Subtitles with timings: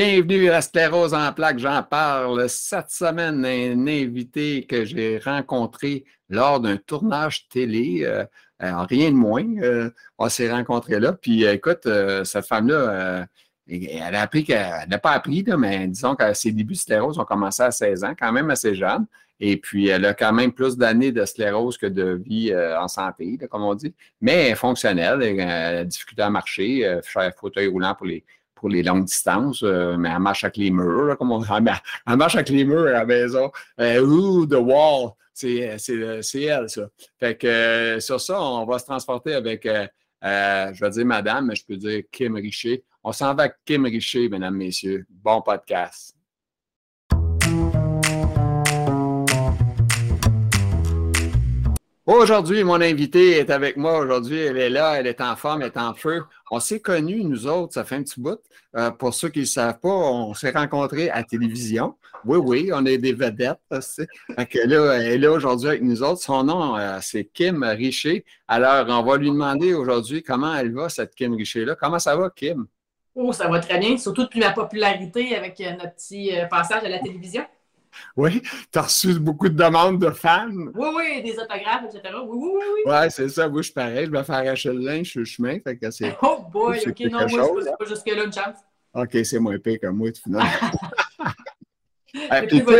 [0.00, 2.48] Bienvenue à Sclérose en plaques, j'en parle.
[2.48, 8.24] Cette semaine, un invité que j'ai rencontré lors d'un tournage télé, euh,
[8.62, 9.44] euh, rien de moins.
[9.60, 11.14] Euh, on s'est rencontrés là.
[11.14, 11.88] Puis écoute,
[12.22, 13.26] cette femme-là,
[13.66, 17.24] elle a appris qu'elle n'a pas appris, mais disons que ses débuts de sclérose ont
[17.24, 19.04] commencé à 16 ans, quand même assez jeune.
[19.40, 23.36] Et puis, elle a quand même plus d'années de sclérose que de vie en santé,
[23.50, 23.92] comme on dit.
[24.20, 28.24] Mais elle est fonctionnelle, elle a difficulté à marcher, faire fauteuil roulant pour les,
[28.58, 31.46] pour les longues distances, euh, mais elle marche avec les murs, comme on dit.
[31.50, 33.50] Elle, marche avec les murs à la maison.
[33.80, 36.88] Euh, ouh, the wall, c'est elle, ça.
[37.18, 41.54] Fait que euh, sur ça, on va se transporter avec, je vais dire madame, mais
[41.54, 42.82] je peux dire Kim Richer.
[43.04, 45.06] On s'en va avec Kim Richer, mesdames, messieurs.
[45.08, 46.17] Bon podcast.
[52.08, 54.38] Aujourd'hui, mon invité est avec moi aujourd'hui.
[54.38, 56.24] Elle est là, elle est en forme, elle est en feu.
[56.50, 58.40] On s'est connus, nous autres, ça fait un petit bout.
[58.76, 61.96] Euh, pour ceux qui ne savent pas, on s'est rencontrés à télévision.
[62.24, 63.58] Oui, oui, on est des vedettes.
[63.68, 66.22] Que là, elle est là aujourd'hui avec nous autres.
[66.22, 68.24] Son nom, euh, c'est Kim Richer.
[68.48, 71.74] Alors, on va lui demander aujourd'hui comment elle va, cette Kim Richer-là.
[71.74, 72.68] Comment ça va, Kim?
[73.14, 76.88] Oh, ça va très bien, surtout depuis ma popularité avec euh, notre petit passage à
[76.88, 77.44] la télévision.
[78.16, 80.48] Oui, tu as reçu beaucoup de demandes de fans.
[80.50, 82.14] Oui, oui, des autographes, etc.
[82.26, 82.82] Oui, oui, oui.
[82.86, 83.48] Oui, ouais, c'est ça.
[83.48, 84.06] Moi, je suis pareil.
[84.06, 85.58] Je vais faire arracher le linge sur le chemin.
[85.60, 88.56] Fait que c'est, oh boy, OK, non, moi, chose, c'est pas, pas jusque-là une chance.
[88.94, 90.50] OK, c'est moins pire que moi, finalement.
[92.32, 92.76] euh, puis toi,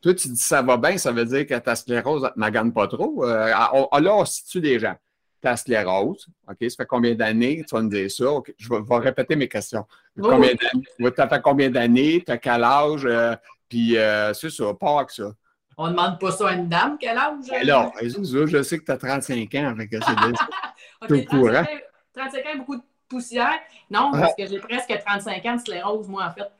[0.00, 2.86] toi, tu dis ça va bien, ça veut dire que ta sclérose ne magane pas
[2.86, 3.24] trop.
[3.24, 4.94] Euh, là, on situe des gens.
[5.40, 7.64] Ta sclérose, OK, ça fait combien d'années?
[7.68, 8.24] Tu vas me dire ça?
[8.56, 9.84] je vais, répéter mes questions.
[10.20, 11.14] Combien d'années?
[11.16, 12.22] Ça fait combien d'années?
[12.24, 13.04] Tu as quel âge?
[13.04, 13.36] Euh,
[13.68, 15.32] puis euh, c'est ça, pas que ça.
[15.76, 17.50] On ne demande pas ça à une dame, quel âge?
[17.52, 19.98] Alors, ben je sais que tu as 35 ans, avec c'est
[21.02, 21.68] okay, 35,
[22.14, 23.60] 35 ans, beaucoup de poussière.
[23.88, 26.50] Non, parce que j'ai presque 35 ans de sclérose, moi, en fait.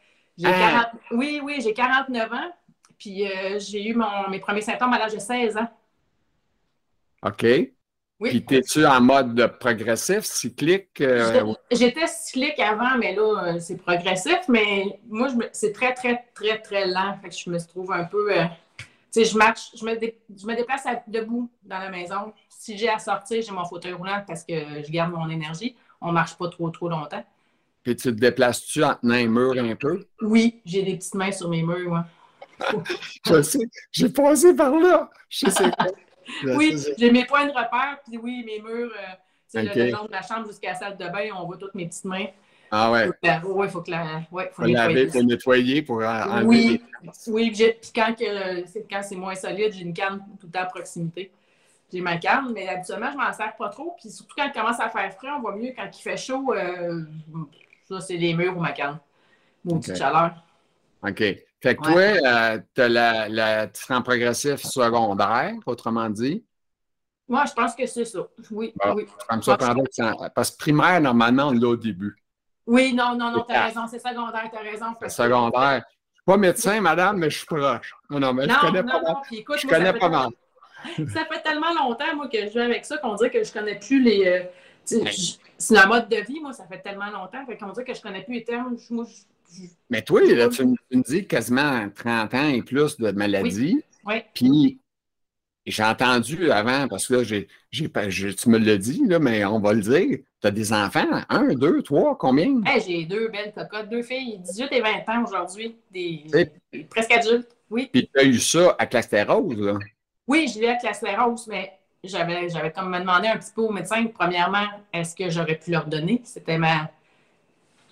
[0.45, 0.93] Ah.
[1.11, 2.53] Oui, oui, j'ai 49 ans.
[2.97, 5.69] Puis euh, j'ai eu mon, mes premiers symptômes à l'âge de 16 ans.
[7.23, 7.45] OK.
[8.21, 11.01] Puis, t'es-tu en mode progressif, cyclique?
[11.01, 14.41] Euh, j'étais cyclique avant, mais là, euh, c'est progressif.
[14.49, 17.17] Mais moi, c'est très, très, très, très lent.
[17.23, 18.37] Fait que je me trouve un peu.
[18.37, 18.45] Euh,
[18.79, 22.33] tu sais, je marche, je me, je me déplace debout dans la maison.
[22.49, 25.77] Si j'ai à sortir, j'ai mon fauteuil roulant parce que je garde mon énergie.
[26.01, 27.25] On ne marche pas trop, trop longtemps.
[27.85, 30.05] Puis, tu te déplaces-tu en tenant les murs un peu?
[30.23, 32.05] Oui, j'ai des petites mains sur mes murs, moi.
[33.27, 33.61] je sais,
[33.93, 35.09] j'ai passé par là.
[35.29, 35.71] Je sais
[36.45, 39.15] oui, j'ai mes points de repère, puis oui, mes murs, euh,
[39.47, 41.87] c'est le long de la chambre jusqu'à la salle de bain, on voit toutes mes
[41.87, 42.27] petites mains.
[42.71, 43.09] Ah ouais.
[43.45, 44.23] Oui, il faut que la.
[44.31, 46.83] Ouais, faut, laver, pour nettoyer, pour enlever Oui,
[47.29, 48.15] oui puis quand,
[48.91, 51.31] quand c'est moins solide, j'ai une canne tout le temps à proximité.
[51.91, 53.97] J'ai ma canne, mais habituellement, je m'en sers pas trop.
[53.99, 55.73] Puis surtout quand il commence à faire frais, on voit mieux.
[55.75, 57.05] Quand il fait chaud, euh,
[57.89, 58.99] ça, c'est les murs ou ma canne.
[59.65, 59.95] Mon okay.
[59.95, 60.35] chaleur.
[61.03, 61.23] OK.
[61.61, 63.69] Fait que toi, euh, tu as la, la,
[64.03, 66.45] progressif secondaire, autrement dit?
[67.27, 68.21] Moi, je pense que c'est ça.
[68.51, 69.07] Oui, oui.
[69.29, 69.57] Comme ça,
[70.35, 72.17] parce que primaire, normalement, on l'a au début.
[72.67, 73.87] Oui, non, non, non, tu as raison.
[73.89, 74.87] C'est secondaire, tu as raison.
[75.01, 75.71] C'est secondaire.
[75.71, 77.95] Je ne suis pas médecin, madame, mais je suis proche.
[78.09, 79.17] Non, non, mais je connais pas mal.
[79.31, 80.29] je connais pas mal.
[81.13, 83.55] Ça fait tellement longtemps, moi, que je vis avec ça qu'on dirait que je ne
[83.55, 84.27] connais plus les.
[84.27, 85.05] Euh,
[85.59, 88.03] c'est la mode de vie, moi, ça fait tellement longtemps qu'on dirait que je ne
[88.03, 88.77] connais plus les termes.
[88.91, 89.07] Moi,
[89.91, 93.83] mais toi, là, tu, me dis quasiment 30 ans et plus de maladie.
[94.05, 94.23] Oui.
[94.35, 94.81] Puis,
[95.67, 99.73] j'ai entendu avant, parce que là, j'ai, tu me l'as dit, là, mais on va
[99.75, 100.19] le dire.
[100.41, 102.63] Tu as des enfants, un, deux, trois, combien?
[102.87, 106.25] j'ai deux belles cocottes, deux filles, 18 et 20 ans aujourd'hui, des,
[106.89, 107.57] presque adultes.
[107.71, 107.91] Oui.
[107.93, 109.79] Puis tu as eu ça à Clastérose, là?
[110.27, 111.73] Oui, je l'ai à Clastérose, mais
[112.05, 115.71] j'avais, j'avais comme me demandé un petit peu au médecin, premièrement, est-ce que j'aurais pu
[115.73, 116.21] leur donner?
[116.25, 116.91] C'était ma,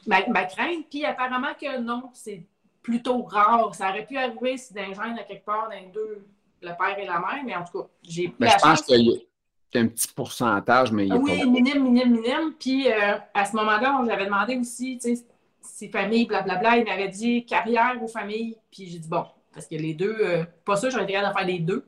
[0.06, 0.86] ma, crainte.
[0.90, 2.44] Puis apparemment que non, c'est
[2.82, 3.74] plutôt rare.
[3.74, 6.24] Ça aurait pu arriver si d'un gène à quelque part d'un deux,
[6.62, 9.78] le père et la mère, mais en tout cas, j'ai pris Je pense qu'il y
[9.78, 12.54] a un petit pourcentage, mais il y Oui, minime, minime, minime.
[12.58, 15.24] Puis euh, à ce moment-là, j'avais demandé aussi, tu sais,
[15.60, 18.56] si famille, blablabla, il m'avait dit carrière ou famille.
[18.70, 21.38] Puis j'ai dit bon, parce que les deux, euh, pas sûr, j'aurais été capable de
[21.38, 21.86] faire les deux.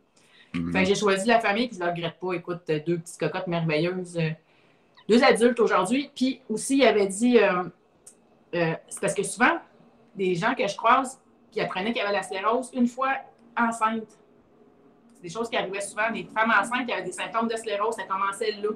[0.54, 2.32] Que j'ai choisi la famille, puis je ne le regrette pas.
[2.32, 4.30] Écoute, deux petites cocottes merveilleuses, euh,
[5.08, 6.10] deux adultes aujourd'hui.
[6.14, 7.38] Puis aussi, il avait dit
[8.54, 9.58] euh, c'est parce que souvent,
[10.14, 13.14] des gens que je croise qui apprenaient qu'il y avait la sclérose une fois
[13.56, 14.18] enceinte.
[15.14, 16.10] C'est des choses qui arrivaient souvent.
[16.10, 18.70] Des femmes enceintes qui avaient des symptômes de sclérose, ça commençait là.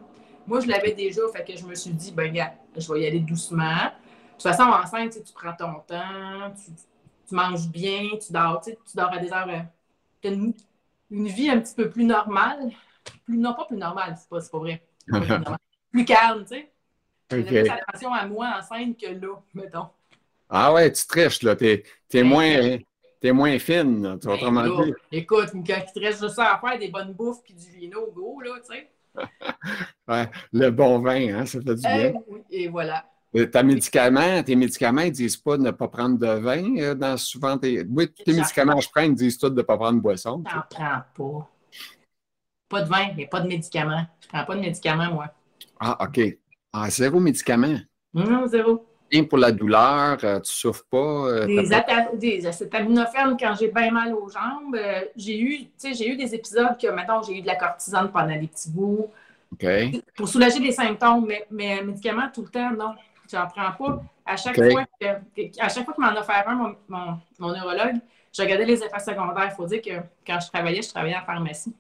[0.46, 3.06] Moi, je l'avais déjà, fait que je me suis dit, ben, regarde, je vais y
[3.06, 3.64] aller doucement.
[3.64, 6.52] De toute façon, enceinte, tu prends ton temps,
[7.28, 9.48] tu, manges bien, tu dors, tu dors à des heures.
[9.48, 9.60] Euh,
[10.20, 10.54] tu as une,
[11.10, 12.72] vie un petit peu plus normale.
[13.24, 14.82] Plus, non, pas plus normale, c'est pas, pas vrai.
[15.92, 16.71] plus calme, tu sais.
[17.37, 19.87] J'ai plus attention à moi enceinte que là, mettons.
[20.49, 21.56] Ah ouais, tu triches, là.
[21.56, 21.82] T'es
[22.12, 22.79] es moins,
[23.23, 24.93] es moins fine, là, ben, autrement dit.
[25.11, 28.40] Écoute, quand tu te restes juste à faire des bonnes bouffes puis du vino, gros,
[28.40, 28.90] là, tu sais.
[30.08, 32.12] ouais, le bon vin, hein, ça fait du bien.
[32.14, 33.05] Euh, et voilà.
[33.34, 36.94] Euh, tes médicaments, tes médicaments, ils disent pas de ne pas prendre de vin euh,
[36.94, 37.82] dans souvent tes.
[37.88, 40.02] Oui, tous tes médicaments que je prends, ils disent tous de ne pas prendre de
[40.02, 40.43] boisson.
[40.50, 41.50] J'en prends pas.
[42.69, 44.06] Pas de vin, mais pas de médicaments.
[44.20, 45.29] Je prends pas de médicaments, moi.
[45.81, 46.20] Ah, OK.
[46.72, 47.80] Ah, zéro médicament.
[48.14, 48.86] Non, zéro.
[49.10, 51.46] Rien pour la douleur, tu ne souffres pas.
[51.46, 52.08] des, pas...
[52.14, 54.76] des acétaminophènes quand j'ai bien mal aux jambes.
[55.14, 58.46] j'ai eu, j'ai eu des épisodes que, mettons, j'ai eu de la cortisone pendant des
[58.46, 59.10] petits bouts.
[59.52, 59.66] OK.
[60.16, 62.94] Pour soulager des symptômes, mais, mais médicaments tout le temps, non
[63.36, 64.02] n'en prends pas.
[64.24, 65.06] À chaque fois que,
[65.60, 66.76] à chaque fois qu'il m'en a fait un, mon,
[67.38, 67.96] mon, neurologue,
[68.32, 69.48] je regardais les effets secondaires.
[69.50, 71.74] Il faut dire que quand je travaillais, je travaillais en pharmacie.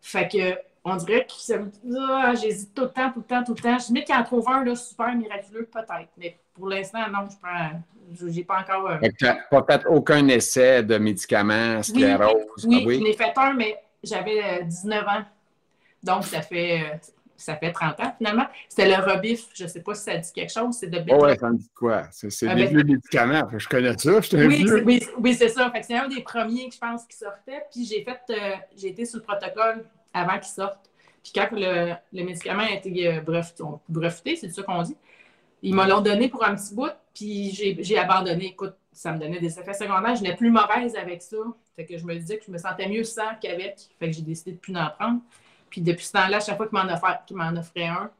[0.00, 1.54] Fait que on dirait que
[1.98, 3.78] ah, j'hésite tout le temps, tout le temps, tout le temps.
[3.78, 6.10] Je mets qu'il en trouve un là, super miraculeux, peut-être.
[6.18, 7.70] Mais pour l'instant, non, je prends.
[8.30, 8.90] J'ai pas encore.
[8.90, 8.98] Euh...
[8.98, 12.66] Peut-être aucun essai de médicaments, sclérose.
[12.66, 12.98] Oui, oui, oui?
[12.98, 15.24] j'en ai fait un, mais j'avais 19 euh, ans.
[16.02, 16.96] Donc, ça fait euh,
[17.36, 18.46] ça fait 30 ans finalement.
[18.68, 19.46] C'était le Robif.
[19.54, 20.76] Je ne sais pas si ça dit quelque chose.
[20.78, 22.04] C'est de oh ouais, ça me dit quoi?
[22.10, 23.48] C'est ah, des ben, vieux médicaments.
[23.56, 24.20] Je connais ça.
[24.20, 25.72] Je oui, oui, oui c'est ça.
[25.82, 27.64] c'est un des premiers que je pense qui sortait.
[27.72, 29.84] Puis j'ai fait, euh, j'ai été sur le protocole
[30.14, 30.90] avant qu'il sorte.
[31.22, 33.20] Puis quand le, médicament a été euh,
[33.88, 34.96] breveté, c'est ça qu'on dit,
[35.62, 36.92] ils me l'ont donné pour un petit bout.
[37.14, 38.46] Puis j'ai abandonné.
[38.46, 40.14] Écoute, ça me donnait des effets secondaires.
[40.16, 41.36] Je n'étais plus mauvaise avec ça.
[41.76, 43.78] Fait que je me disais que je me sentais mieux sans qu'avec.
[43.98, 45.20] Fait que j'ai décidé de plus en prendre.
[45.70, 48.10] Puis depuis ce temps-là, chaque fois qu'il m'en offrait, offrait un,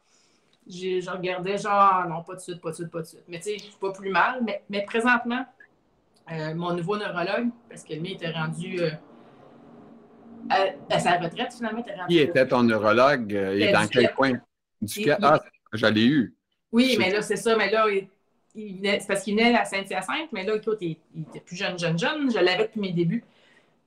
[0.67, 3.25] je regardais genre, non, pas de suite, pas de suite, pas de suite.
[3.29, 4.41] Mais tu sais, pas plus mal.
[4.43, 5.45] Mais, mais présentement,
[6.33, 8.91] euh, mon nouveau neurologue, parce que lui était rendu euh,
[10.51, 12.09] à, sa retraite, finalement, était rendu.
[12.09, 13.35] Qui était ton neurologue?
[13.35, 14.33] Euh, et dans quel coin?
[14.81, 15.41] Du Ah,
[15.73, 16.35] j'allais eu.
[16.73, 17.57] Oui, mais là, c'est ça.
[17.57, 17.87] Mais là,
[18.55, 21.79] il, c'est parce qu'il venait à Saint-Hyacinthe, mais là, écoute, il, il, était plus jeune,
[21.79, 22.31] jeune, jeune.
[22.31, 23.25] Je l'avais depuis mes débuts.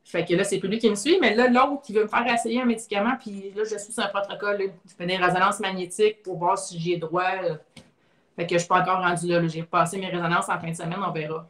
[0.07, 2.07] Fait que là, c'est plus lui qui me suit, mais là, l'autre qui veut me
[2.07, 5.59] faire essayer un médicament, puis là, je suis sur un protocole, je fais des résonances
[5.59, 7.29] magnétiques pour voir si j'ai droit.
[8.37, 9.45] Fait que je suis pas encore rendu là.
[9.47, 11.49] J'ai passé mes résonances en fin de semaine, on verra.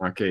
[0.00, 0.24] OK.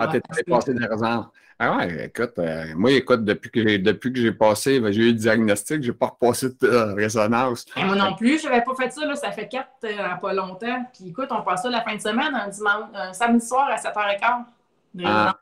[0.00, 1.26] Ah, t'es passé des résonances.
[1.58, 5.02] Ah ouais, écoute, euh, moi, écoute, depuis que j'ai, depuis que j'ai passé, ben, j'ai
[5.02, 7.66] eu le diagnostic, j'ai pas repassé de euh, résonance.
[7.76, 10.84] moi non plus, je n'avais pas fait ça, là, ça fait quatre euh, pas longtemps.
[10.92, 13.76] Puis écoute, on passe ça la fin de semaine, un dimanche, un samedi soir à
[13.76, 14.44] 7h15.
[14.94, 15.38] De ah.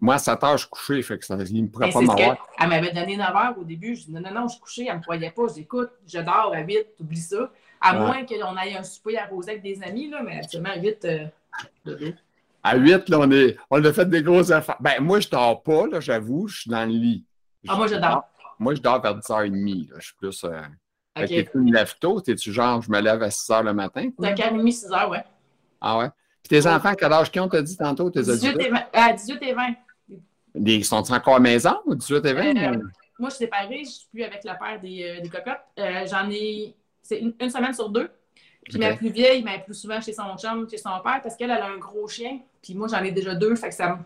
[0.00, 2.48] Moi, à 7 heures, je suis couché, fait que ça, il ne pourrait pas m'avoir.
[2.58, 3.94] Elle m'avait donné 9 heures au début.
[3.94, 5.48] Je dis non, non, non, je suis couché, elle ne me croyait pas.
[5.48, 7.50] Je dis écoute, je dors à 8, oublie ça.
[7.80, 11.04] À moins qu'on aille un souper arrosé avec des amis, là, mais actuellement, à 8,
[11.04, 12.12] euh,
[12.66, 14.76] À 8, là, on, est, on a fait des grosses affaires.
[14.80, 17.24] Ben, moi, je ne dors pas, là, j'avoue, je suis dans le lit.
[17.68, 18.24] Ah, moi, je dors.
[18.58, 19.90] Moi, je dors vers 10h30.
[19.90, 19.96] Là.
[19.98, 20.44] Je suis plus.
[20.44, 20.60] Euh...
[21.18, 21.48] Okay.
[21.50, 22.20] tu me lèves tôt?
[22.20, 24.08] T'es-tu genre, je me lève à 6h le matin?
[24.18, 25.24] 5h30, 6h, ouais.
[25.80, 26.08] Ah ouais?
[26.42, 28.10] Puis tes enfants, quel âge qu'ils ont, t'as dit tantôt?
[28.10, 29.12] Tes 18 et 20.
[29.14, 29.62] 18 et 20.
[30.56, 32.56] Ils sont encore à maison, 18 et 20?
[32.56, 32.78] Euh,
[33.18, 35.64] moi, je suis séparée, je ne suis plus avec la paire des, euh, des cocottes.
[35.78, 36.74] Euh, j'en ai.
[37.02, 38.10] C'est une, semaine sur deux.
[38.68, 41.50] Puis ma plus vieille, mais plus souvent chez son chum, chez son père, parce qu'elle
[41.50, 42.40] a un gros chien.
[42.62, 43.98] Puis moi, j'en ai déjà deux, fait que ça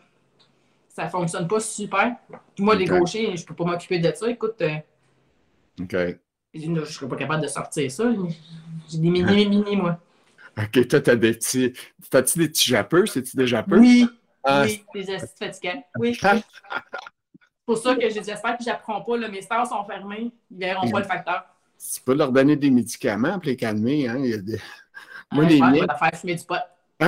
[0.91, 2.17] ça fonctionne pas super.
[2.55, 4.29] Puis moi, les gros chiens, je peux pas m'occuper de ça.
[4.29, 4.63] Écoute,
[5.81, 5.97] OK.
[6.55, 8.05] je ne serais pas capable de sortir ça.
[8.89, 9.99] J'ai des mini-mini, moi.
[10.59, 11.73] OK, toi, t'as des petits.
[12.11, 13.07] T'as-tu des petits jappeux?
[13.07, 13.79] C'est-tu des jappeux?
[13.79, 14.07] Oui.
[14.43, 15.85] Ah, oui, des acides fatigants.
[15.97, 16.15] Oui.
[16.21, 16.43] c'est
[17.65, 19.17] pour ça que j'ai j'espère que j'apprends pas.
[19.17, 20.33] Là, mes stars sont fermés.
[20.51, 21.45] Ils ne verront pas le facteur.
[21.81, 24.07] Tu peux leur donner des médicaments pour les calmer.
[24.07, 24.19] Hein?
[24.19, 24.61] Il y a des...
[25.33, 25.87] Moi, les miens.
[25.99, 26.57] faire fumer du pot.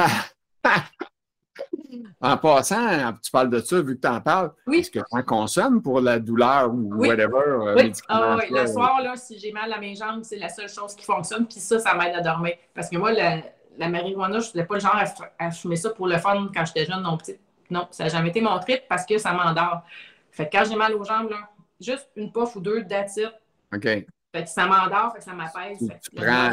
[2.20, 4.52] en passant, tu parles de ça, vu que tu en parles.
[4.66, 4.78] Oui.
[4.78, 7.34] Est-ce que tu en consommes pour la douleur ou whatever?
[7.34, 7.92] Euh, oui.
[8.08, 8.44] Ah, oui.
[8.50, 11.46] Le soir, là, si j'ai mal à mes jambes, c'est la seule chose qui fonctionne.
[11.46, 12.54] Puis ça, ça m'aide à dormir.
[12.72, 13.42] Parce que moi, la,
[13.76, 14.98] la marijuana, je n'étais pas le genre
[15.38, 17.36] à, fumer ça pour le fun quand j'étais jeune non petit.
[17.70, 19.82] Non, ça n'a jamais été mon trip parce que ça m'endort.
[20.30, 21.50] Fait que quand j'ai mal aux jambes, là,
[21.80, 23.32] juste une puff ou deux d'attitude.
[23.74, 24.06] OK.
[24.34, 25.78] Fait que ça m'endort, ça m'apaise.
[25.78, 26.50] Tu, prends,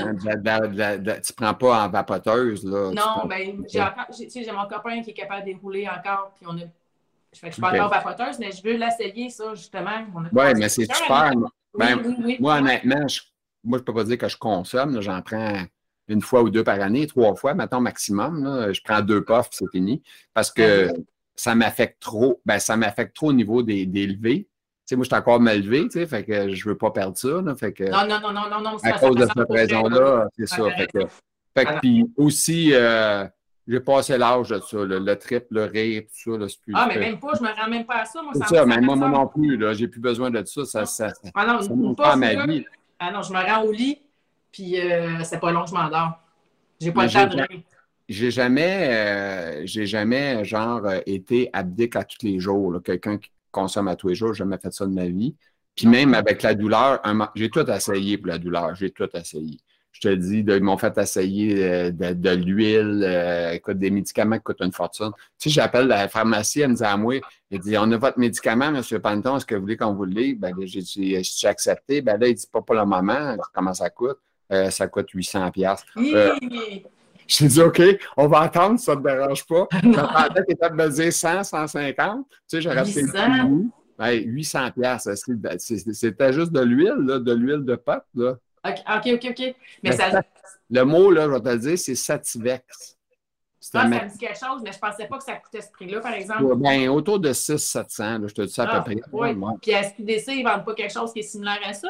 [1.21, 2.91] tu prends pas en vapoteuse, là.
[2.91, 6.61] Non, ben, j'ai mon copain qui est capable de dérouler encore, puis on a.
[7.31, 10.05] Je suis pas encore vapoteuse, mais je veux l'essayer, ça, justement.
[10.33, 11.31] Oui, mais c'est super.
[11.77, 12.01] Ben,
[12.39, 13.21] moi, honnêtement, je,
[13.63, 15.63] moi, je peux pas dire que je consomme, j'en prends
[16.07, 18.73] une fois ou deux par année, trois fois, maintenant maximum.
[18.73, 20.01] je prends deux puffs, c'est fini.
[20.33, 20.91] Parce que
[21.35, 22.41] ça m'affecte trop.
[22.45, 24.49] Ben, ça m'affecte trop au niveau des, des levées.
[24.89, 27.15] Sais, moi, je suis encore mal levé, tu sais, fait que je veux pas perdre
[27.15, 27.29] ça.
[27.55, 28.77] fait que, non, non, non, non, non, non.
[28.81, 30.67] À cause de cette raison-là, c'est ça.
[30.71, 31.05] Fait que,
[31.55, 33.23] fait que, puis aussi, euh,
[33.67, 36.55] j'ai passé l'âge de ça, le, trip, le rire, tout ça.
[36.63, 38.23] plus, ah, mais même pas, je me rends même pas à ça.
[38.23, 40.65] Moi, c'est ça, mais moi, moi non plus, là, j'ai plus besoin de ça.
[40.65, 42.65] Ça, ça, ah non, ça pas, ma vie.
[42.97, 44.01] Ah non, je me rends au lit,
[44.51, 46.13] puis euh, c'est pas long, je m'endors.
[46.81, 47.61] J'ai pas le temps de rire.
[48.07, 52.81] j'ai jamais, euh, j'ai jamais, genre, été abdique à tous les jours.
[52.83, 55.35] Quelqu'un qui consomme à tous les jours, j'ai jamais fait ça de ma vie.
[55.75, 57.01] Puis même avec la douleur,
[57.35, 58.75] j'ai tout essayé pour la douleur.
[58.75, 59.59] J'ai tout essayé.
[59.91, 64.61] Je te dis, ils m'ont fait essayer euh, de, l'huile, euh, des médicaments qui coûtent
[64.61, 65.11] une fortune.
[65.39, 67.15] Tu sais, j'appelle la pharmacie, elle me dit à moi,
[67.51, 68.81] elle dit, on a votre médicament, M.
[69.01, 70.39] Panton, est-ce que vous voulez qu'on vous le livre?
[70.41, 72.01] Ben, j'ai dit, je suis accepté?
[72.01, 73.13] Ben là, il dit, pas pour le moment.
[73.13, 74.17] Alors, comment ça coûte?
[74.51, 75.85] Euh, ça coûte 800 pièces.
[77.29, 77.79] J'ai dit, OK,
[78.17, 79.67] on va attendre, ça ne te dérange pas.
[79.71, 82.25] J'attendais qu'il était de dire 100, 150.
[82.27, 85.07] Tu sais, j'aurais fait 800 pièces.
[85.59, 88.05] C'était juste de l'huile, de l'huile de pâte.
[88.15, 88.35] Là?
[88.65, 89.55] OK, OK, OK.
[89.83, 90.21] Mais, ça...
[90.71, 92.97] Le mot, là, je vais te le dire, c'est Sativex.
[93.73, 95.71] Ah, ça me dit quelque chose, mais je ne pensais pas que ça coûtait ce
[95.71, 96.55] prix-là, par exemple.
[96.55, 98.95] bien, autour de 600-700, je te dis ça à peu ah, près.
[99.11, 99.35] Oui.
[99.61, 101.89] Puis à SQDC, ils ne vendent pas quelque chose qui est similaire à ça?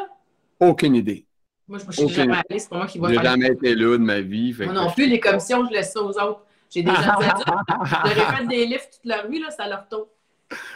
[0.60, 1.25] Aucune idée.
[1.70, 3.22] Moi, je ne suis jamais allée, c'est pas moi qui vais faire.
[3.22, 4.56] n'ai jamais été là de ma vie.
[4.60, 6.42] moi non plus, les commissions, je laisse ça aux autres.
[6.68, 10.08] J'ai déjà dit J'aurais fait des livres toute la rue, là, ça leur tourne.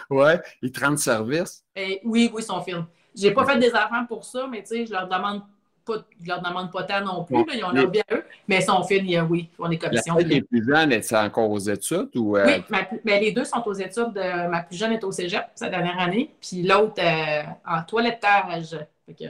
[0.09, 1.63] Ouais, ils te rendent service.
[1.75, 2.85] Et, oui, oui, ils sont films.
[3.15, 5.41] J'ai pas fait des enfants pour ça, mais tu sais, je leur demande
[5.83, 8.63] pas, je leur demande pas tant non plus, ils ont leur bien eux, mais ils
[8.63, 10.15] sont fines, oui, ils font des commissions.
[10.17, 12.15] Les plus jeunes, est encore aux études?
[12.15, 12.45] Ou, euh?
[12.45, 14.13] Oui, mais les deux sont aux études.
[14.15, 18.77] ma plus jeune est au cégep, sa dernière année, puis l'autre euh, en toilettage.
[19.05, 19.25] Fait que,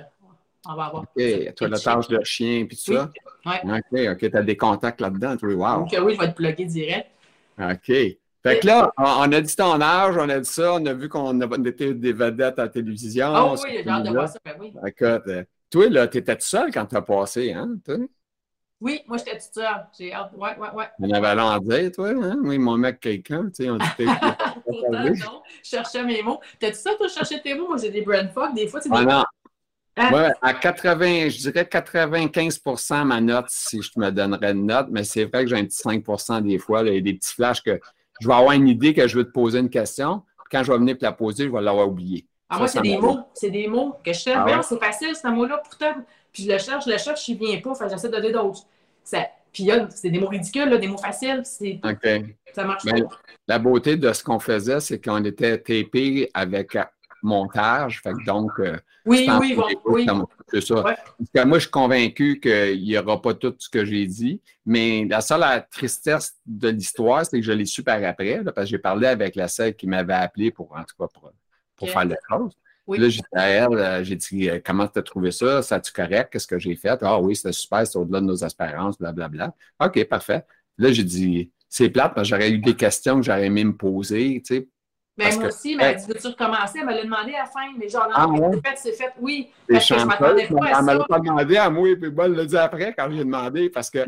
[0.67, 1.03] on va avoir.
[1.03, 3.09] OK, toilettage de chien, puis tout ça?
[3.45, 3.53] Oui.
[3.63, 5.79] OK, OK, tu as des contacts là-dedans, tu wow.
[5.79, 7.07] Donc, oui, je vais être plugué direct.
[7.59, 7.91] OK.
[8.43, 11.07] Fait que là, on a dit ton âge, on a dit ça, on a vu
[11.07, 13.33] qu'on était des vedettes à la télévision.
[13.33, 14.73] Ah oui, j'ai hâte de voir ça, ben oui.
[14.85, 17.77] Écoute, euh, toi, là, tu étais tout seul quand tu as passé, hein?
[17.85, 17.99] Toi?
[18.81, 19.87] Oui, moi, j'étais tout seul.
[19.97, 20.31] J'ai hâte.
[20.35, 20.85] Ouais, ouais, ouais.
[20.99, 22.37] On avait l'air à dire, toi, hein?
[22.43, 23.85] Oui, mon mec, quelqu'un, tu sais, on dit
[24.91, 26.41] non, je cherchais mes mots.
[26.59, 27.69] T'as-tu ça, toi, chercher tes mots?
[27.69, 28.53] Moi, j'ai des brain fog.
[28.53, 28.97] Des fois, c'est des.
[28.97, 29.23] Ah, non.
[29.95, 30.11] Hein?
[30.11, 35.03] Ouais, à 80, je dirais 95% ma note si je me donnerais une note, mais
[35.03, 36.81] c'est vrai que j'ai un petit 5% des fois.
[36.81, 37.79] il y a des petits flashs que
[38.19, 40.23] je vais avoir une idée que je veux te poser une question.
[40.51, 42.25] Quand je vais venir te la poser, je vais l'avoir oublié.
[42.49, 43.19] Ah, moi, c'est des mots.
[43.33, 44.51] C'est des mots que je cherche.
[44.51, 45.95] Ah c'est facile, ce mot-là, pourtant.
[46.31, 47.73] Puis je le cherche, je le cherche, je viens pas.
[47.89, 48.61] J'essaie de donner d'autres.
[49.51, 51.43] Puis c'est des mots ridicules, des mots faciles.
[51.83, 52.09] OK.
[52.53, 53.19] Ça marche ben, pas.
[53.47, 56.77] La beauté de ce qu'on faisait, c'est qu'on était TP avec
[57.23, 58.01] montage.
[58.01, 60.07] Fait donc, euh, oui, oui, oui.
[60.49, 60.83] C'est ça.
[60.83, 60.97] Parce
[61.33, 64.41] que moi, je suis convaincu qu'il n'y aura pas tout ce que j'ai dit.
[64.65, 68.65] Mais la seule tristesse de l'histoire, c'est que je l'ai su par après, parce que
[68.65, 71.31] j'ai parlé avec la seule qui m'avait appelé pour, en tout cas, pour
[71.75, 72.53] pour faire le choses.
[72.87, 75.61] Là, j'ai dit à elle, euh, j'ai dit euh, Comment tu as trouvé ça?
[75.61, 76.31] Ça tu correct?
[76.31, 76.97] Qu'est-ce que j'ai fait?
[77.01, 79.53] Ah oui, c'était super, c'est au-delà de nos espérances, blablabla.
[79.79, 80.45] OK, parfait.
[80.77, 83.75] Là, j'ai dit C'est plate, parce que j'aurais eu des questions que j'aurais aimé me
[83.75, 84.67] poser, tu sais.
[85.15, 86.79] Ben, moi aussi, mais elle dit Veux-tu recommencer?
[86.79, 89.13] Elle me l'a demandé à la fin, mais genre, non, ah, c'est fait, c'est fait,
[89.21, 89.49] oui.
[89.69, 90.79] Parce que je m'attendais pas à ça.
[90.79, 93.69] Elle m'a pas demandé à moi, et puis elle l'a dit après quand j'ai demandé,
[93.69, 93.99] parce que.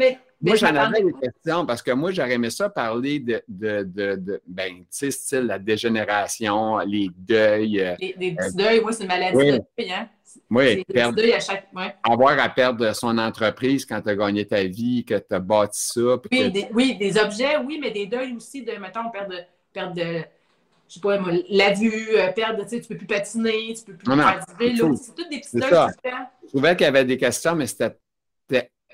[0.42, 4.16] Moi, j'en avais des questions parce que moi, j'aurais aimé ça parler de, de, de,
[4.16, 7.82] de ben, tu sais, style la dégénération, les deuils.
[7.82, 9.52] Euh, les, petits euh, deuils, moi, c'est une maladie oui.
[9.54, 10.10] de deuil, hein?
[10.50, 11.68] Oui, perdre, à chaque...
[11.74, 11.96] ouais.
[12.04, 15.80] avoir à perdre son entreprise quand tu as gagné ta vie, que tu as bâti
[15.80, 16.18] ça.
[16.32, 19.36] Oui, des, oui, des objets, oui, mais des deuils aussi de, mettons, perdre,
[19.72, 20.24] perdre de,
[20.88, 23.84] je sais pas, moi, la vue, euh, perdre, tu sais, tu peux plus patiner, tu
[23.86, 24.96] peux plus faire du vélo.
[24.96, 25.72] C'est toutes des petits deuils
[26.44, 27.98] Je trouvais qu'il y avait des questions, mais c'était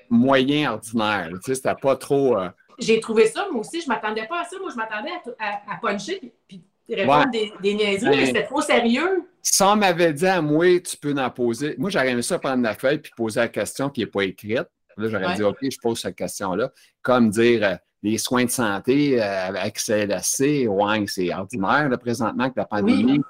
[0.08, 1.30] moyen ordinaire.
[1.32, 2.38] Tu sais, c'était pas trop.
[2.38, 4.56] Euh, J'ai trouvé ça, moi aussi, je m'attendais pas à ça.
[4.60, 9.26] Moi, je m'attendais à, à, puncher puis, répondre des, des niaiseries, mais c'était trop sérieux.
[9.60, 11.74] On m'avait dit à moi, tu peux en poser.
[11.78, 14.68] Moi, j'aurais aimé ça prendre la feuille puis poser la question qui n'est pas écrite.
[14.96, 16.70] Là, j'aurais dit, OK, je pose cette question-là.
[17.00, 22.44] Comme dire euh, les soins de santé euh, avec CLSC, ouais, c'est ordinaire là, présentement
[22.44, 23.20] avec la pandémie.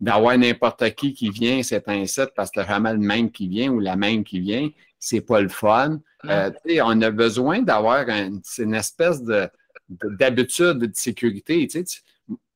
[0.00, 3.48] D'avoir n'importe qui qui vient, c'est un site parce que tu vraiment le même qui
[3.48, 6.00] vient ou la même qui vient c'est pas le fun.
[6.24, 6.50] Euh,
[6.82, 9.48] on a besoin d'avoir une espèce de,
[9.88, 11.66] d'habitude de, sécurité.
[11.68, 11.84] Tu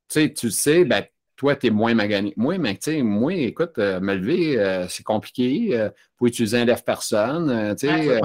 [0.09, 1.05] sais, tu, sais, ben,
[1.37, 2.35] toi, tu es moins magané.
[2.37, 5.89] Moi, mais tu sais, moi, écoute, euh, me lever, euh, c'est compliqué.
[6.19, 7.77] faut utiliser un lève-personne.
[7.77, 8.21] tu as,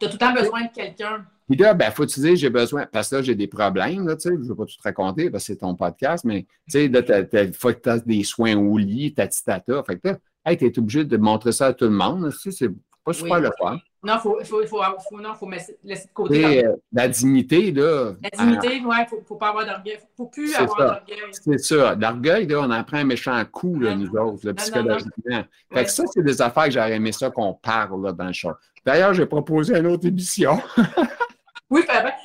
[0.00, 1.26] tout le temps besoin de quelqu'un.
[1.48, 4.28] Puis là, ben, faut utiliser, j'ai besoin, parce que là, j'ai des problèmes, là, tu
[4.28, 6.72] sais, je ne veux pas tout te raconter, parce que c'est ton podcast, mais, tu
[6.72, 9.82] sais, il faut que tu aies des soins au lit, tatitata.
[9.84, 12.30] Fait que là, tu es obligé de montrer ça à tout le monde.
[12.32, 12.70] Tu sais, c'est
[13.02, 13.78] pas super le fun.
[14.00, 14.62] Non, il faut, faut,
[15.10, 16.64] faut, non, faut laisser de côté.
[16.64, 18.12] Euh, la dignité, là.
[18.22, 19.94] La dignité, oui, il ne faut, pas avoir d'orgueil.
[19.94, 21.18] Il ne faut plus avoir d'orgueil.
[21.32, 21.96] C'est ça.
[21.96, 25.42] L'orgueil, là, on en prend un méchant coup, là, nous autres, là, psychologiquement.
[25.72, 28.32] Fait que ça, c'est des affaires que j'aurais aimé ça qu'on parle là, dans le
[28.32, 28.52] show.
[28.86, 30.60] D'ailleurs, j'ai proposé une autre émission.
[31.70, 31.82] oui,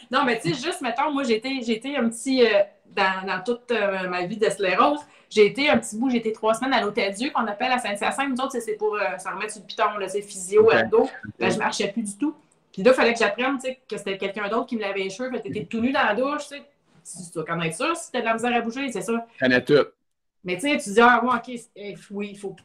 [0.09, 2.45] non, mais tu sais, juste, mettons, moi, j'ai été un petit.
[2.45, 2.61] Euh,
[2.95, 6.31] dans, dans, toute euh, ma vie de sclérose, j'ai été un petit bout, j'ai été
[6.31, 8.29] trois semaines à l'Hôtel Dieu, qu'on appelle à Saint-Hyacinthe.
[8.29, 10.77] Nous autres, c'est pour euh, s'en remettre sur le piton, c'est physio, okay.
[10.77, 11.09] ado.
[11.39, 12.35] Là, je ne marchais plus du tout.
[12.71, 15.03] Puis là, il fallait que j'apprenne, tu sais, que c'était quelqu'un d'autre qui me lavait
[15.03, 15.31] les cheveux.
[15.31, 16.63] Fait t'étais tout nu dans la douche, tu sais.
[17.03, 19.25] Tu dois connaître ça, si t'as de la misère à bouger, c'est ça.
[19.65, 19.73] Tout.
[20.43, 22.55] Mais tu sais, tu dis, ah, bon, OK, eh, oui, il faut,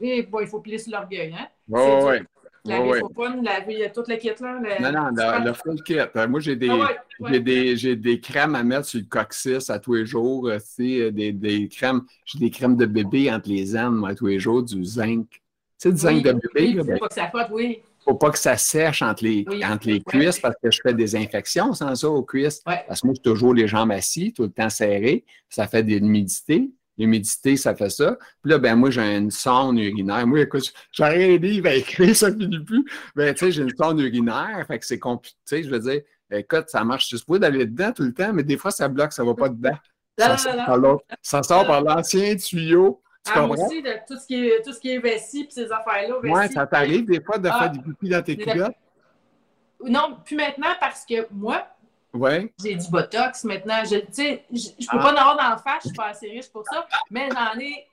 [0.00, 1.48] eh, bon, il faut plier sur l'orgueil, hein.
[1.68, 2.20] Oui,
[2.64, 2.82] C'est oui.
[2.82, 2.92] dur.
[2.92, 4.60] Laver son fun, laver toute la kit, là.
[4.62, 5.98] le- Non, non, le, le full kit.
[5.98, 6.82] Euh, Moi, j'ai des, Ah ouais,
[7.20, 7.30] ouais.
[7.32, 10.48] j'ai des, j'ai des crèmes à mettre sur le coccyx à tous les jours.
[10.48, 12.02] euh, sais, des, des crèmes.
[12.26, 15.26] J'ai des crèmes de bébé entre les moi, à tous les jours, du zinc.
[15.30, 15.38] Tu
[15.78, 17.80] sais, du zinc Oui, de bébé, oui, là, faut ben, pas que ça faute, oui.
[18.04, 19.64] faut pas que ça sèche entre les, Oui.
[19.64, 22.60] entre les cuisses parce que je fais des infections sans ça aux cuisses.
[22.60, 25.24] Parce que moi, j'ai toujours les jambes assises, tout le temps serrées.
[25.48, 26.70] Ça fait de l'humidité.
[27.00, 28.16] L'humidité, ça fait ça.
[28.42, 30.26] Puis là, ben moi, j'ai une sonde urinaire.
[30.26, 32.84] Moi, écoute, j'ai rien dit, il va écrire, ça finit plus.
[33.16, 35.36] Ben, tu sais, j'ai une sonde urinaire, fait que c'est compliqué.
[35.48, 37.06] Tu sais, je veux dire, écoute, ça marche.
[37.06, 39.48] Suis supposé d'aller dedans tout le temps, mais des fois, ça bloque, ça va pas
[39.48, 39.76] dedans.
[40.18, 41.02] Ça sort.
[41.22, 43.00] Ça sort par l'ancien tuyau.
[43.24, 45.52] Tu Ah, moi aussi, de tout ce qui est, tout ce qui est vessie puis
[45.52, 46.16] ces affaires-là.
[46.22, 46.52] Vessie.
[46.54, 47.58] ça t'arrive des fois de Ah.
[47.58, 48.74] faire du pipi dans tes Des- culottes?
[49.84, 51.66] Non, plus maintenant parce que moi,
[52.12, 52.52] Ouais.
[52.62, 53.82] j'ai du botox maintenant.
[53.84, 54.98] Je, je peux Ah.
[54.98, 57.58] pas en avoir dans le face, je suis pas assez riche pour ça, mais j'en
[57.60, 57.86] ai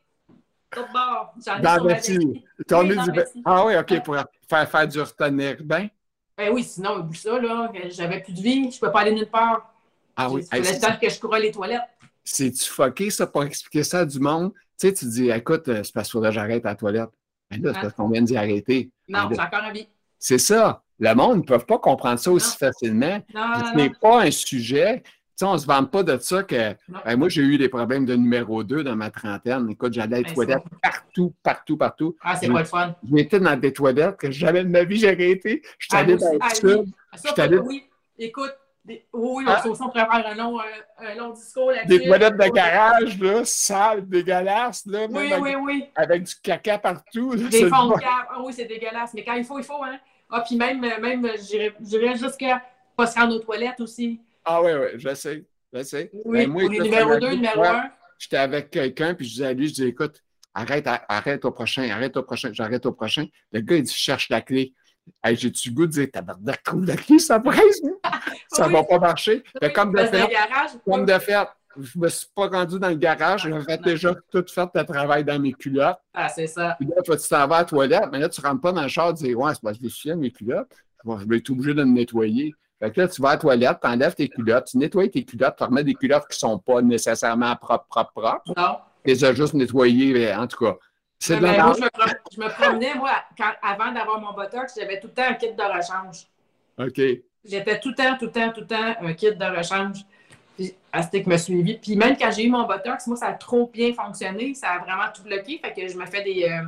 [0.72, 1.34] tout bord.
[1.46, 2.14] J'en ai Dans sur vessie.
[2.18, 2.28] vessie.
[2.60, 3.42] Oui, dans vessie.
[3.46, 4.16] Ah oui, OK, pour
[4.50, 5.90] faire, faire du retenir bien.
[6.38, 7.72] Ben oui, sinon, oublie ça, là.
[7.90, 9.74] J'avais plus de vie, je peux pas aller nulle part.
[10.16, 10.46] Ah oui.
[10.52, 11.82] Hey, le temps que je courais les toilettes.
[12.24, 14.52] C'est-tu fucké, ça, pour expliquer ça à du monde?
[14.80, 17.10] Tu sais, tu dis, écoute, euh, c'est parce que j'arrête à la toilette.
[17.50, 17.82] Mais là, c'est Ah.
[17.84, 18.92] parce qu'on vient d'y arrêter.
[19.08, 19.88] Non, Mais j'ai encore envie.
[20.20, 20.84] C'est ça.
[21.00, 22.68] Le monde ne peut pas comprendre ça aussi Non.
[22.68, 23.20] facilement.
[23.34, 25.04] Non, non, Ce n'est pas un sujet.
[25.04, 26.74] Tu sais, on ne se vante pas de ça que.
[27.06, 29.70] Ben, moi, j'ai eu des problèmes de numéro 2 dans ma trentaine.
[29.70, 32.16] Écoute, j'allais aux Ben, toilettes partout, partout, partout.
[32.24, 32.96] Ah, c'est pas le fun.
[33.08, 35.62] Je m'étais dans des toilettes que jamais de ma vie j'aurais été.
[35.78, 36.64] Je suis Ah, allé dans aussi.
[36.64, 37.40] le Ah, sud.
[37.40, 37.84] allé- oui.
[38.18, 39.62] Écoute, des- oui, oui, Ah.
[39.66, 40.64] on, on faire un long, euh,
[40.98, 42.00] un long discours là-dessus.
[42.00, 45.86] Des toilettes de garage, là, sales, dégueulasses, là, Oui, même oui, avec, oui.
[45.96, 47.34] avec du caca partout.
[47.34, 48.10] là, Des fonds de cave.
[48.32, 49.14] Ah oui, c'est dégueulasse.
[49.14, 50.00] Mais quand il faut, il faut, hein.
[50.30, 51.28] Ah, puis même, même
[51.82, 52.62] j'irais jusqu'à
[52.96, 54.20] pas se rendre aux toilettes aussi.
[54.44, 55.46] Ah oui, oui, je sais.
[55.74, 56.10] Je sais.
[56.26, 57.92] Oui, Ben, moi, pour les écoute, numéro la 2, dernière numéro fois, 1.
[58.20, 61.88] J'étais avec quelqu'un, puis je disais à lui, je dis, écoute, arrête, arrête au prochain,
[61.90, 63.26] arrête au prochain, j'arrête au prochain.
[63.52, 64.74] Le gars, il dit, je cherche la clé.
[65.24, 67.94] Hey, J'ai-tu goût de dire, tabarnak, trouve la clé, ça presse, moi.
[68.50, 68.74] Ça Oui.
[68.74, 69.44] va pas marcher.
[69.76, 70.30] Comme de fait,
[70.86, 71.46] comme de fait,
[71.80, 73.82] je me suis pas rendu dans le garage, j'avais Non.
[73.84, 75.98] déjà tout fait le travail dans mes culottes.
[76.14, 76.76] Ah, c'est ça.
[76.80, 78.88] Puis là, tu t'en vas à la toilette, mais là, tu rentres pas dans le
[78.88, 80.72] char et tu dis, ouais, c'est parce que je suis mes culottes.
[81.04, 82.54] Bon, je vais être obligé de me nettoyer.
[82.80, 85.24] Fait que là, tu vas à la toilette, tu enlèves tes culottes, tu nettoies tes
[85.24, 88.54] culottes, tu remets des culottes qui sont pas nécessairement propres, propres, propres.
[88.56, 88.78] Non.
[89.04, 90.76] Tu les as juste nettoyées, en tout cas.
[91.20, 91.76] C'est moi, merde.
[91.78, 95.14] je me, prom- je me promenais, moi, quand, avant d'avoir mon botox, j'avais tout le
[95.14, 96.28] temps un kit de rechange.
[96.78, 97.02] OK.
[97.44, 100.06] J'étais tout le temps, tout le temps, tout le temps un kit de rechange.
[100.58, 101.78] Puis Astic me suivi.
[101.78, 104.54] Puis même quand j'ai eu mon botox, moi, ça a trop bien fonctionné.
[104.56, 105.60] Ça a vraiment tout bloqué.
[105.64, 106.44] Fait que je me fais des.
[106.50, 106.64] euh,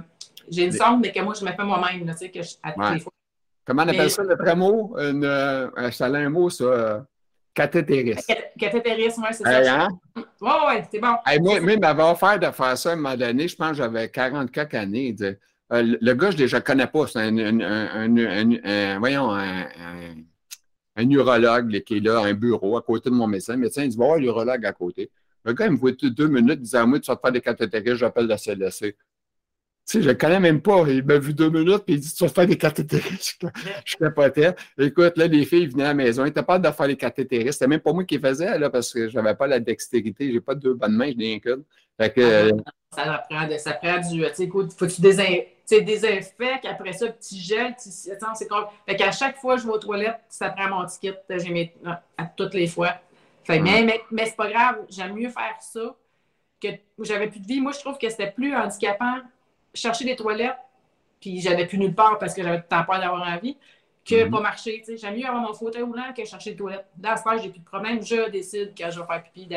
[0.50, 2.52] j'ai une Des- sonde, mais que moi, je me fais moi-même, tu sais, que je,
[2.64, 2.94] à toutes Ouais.
[2.96, 3.12] les fois.
[3.66, 4.96] Comment on appelle Mais- ça, le vrai mot?
[4.98, 6.64] Une, euh, ça a un mot, ça.
[6.64, 7.00] euh,
[7.54, 8.22] cathétérisme.
[8.28, 9.82] Cath- Cathétérisme, ouais, c'est Hey, ça.
[9.84, 9.90] hein?
[10.42, 11.16] Ouais, ouais, c'est bon.
[11.26, 13.48] Hey, moi, il m'avait offert de faire ça à un moment donné.
[13.48, 15.16] Je pense que j'avais 40 quelques années.
[15.22, 15.34] Euh,
[16.02, 17.06] le- gars, je ne le connais pas.
[17.08, 19.66] C'est un- un- voyons, un,
[21.00, 23.54] un- urologue qui est là, un bureau à côté de mon médecin.
[23.54, 25.10] Le médecin, il dit, va voir l'urologue à côté.
[25.46, 27.32] Le gars, il me voit deux minutes, il dit, à moi, tu vas te faire
[27.32, 28.96] des cathétérismes, j'appelle la CLSC.
[29.90, 30.84] Tu sais, je le connais même pas.
[30.88, 33.50] Il m'a vu deux minutes, puis il dit, tu vas te faire des cathétérismes.
[33.86, 34.54] Je capotais.
[34.78, 36.24] Écoute, là, les filles venaient à la maison.
[36.24, 37.52] Ils n'étaient pas de faire les cathétérismes.
[37.54, 40.32] C'était même pas moi qui les faisais, là, parce que je n'avais pas la dextérité.
[40.32, 41.64] J'ai pas deux bonnes mains, je n'ai un qu'une.
[42.00, 42.52] Fait que, euh,
[42.94, 44.22] Ça prend, ça prend du.
[44.22, 45.24] Tu sais, écoute, faut que tu désin,
[45.70, 48.12] tu sais, désinfectes, après ça, petit gel, petit.
[48.12, 48.66] Attends, c'est comme.
[48.88, 51.16] Fait qu'à chaque fois que je vais aux toilettes, ça prend mon ticket.
[51.30, 51.74] J'ai mes.
[52.18, 52.96] À toutes les fois.
[53.44, 54.86] Fait, mais mais, mais c'est pas grave.
[54.90, 55.96] J'aime mieux faire ça
[56.62, 56.68] que
[57.00, 57.62] j'avais plus de vie.
[57.62, 59.18] Moi, je trouve que c'était plus handicapant
[59.74, 60.58] chercher des toilettes,
[61.22, 63.56] puis j'avais plus nulle part parce que j'avais tout le temps peur d'avoir envie,
[64.06, 64.32] que Mhm.
[64.32, 64.80] pas marcher.
[64.80, 64.98] tu sais.
[64.98, 66.88] J'aime mieux avoir mon fauteuil roulant que chercher des toilettes.
[66.98, 68.02] Dans ce cas, j'ai plus de problème.
[68.04, 69.48] Je décide quand je vais faire pipi,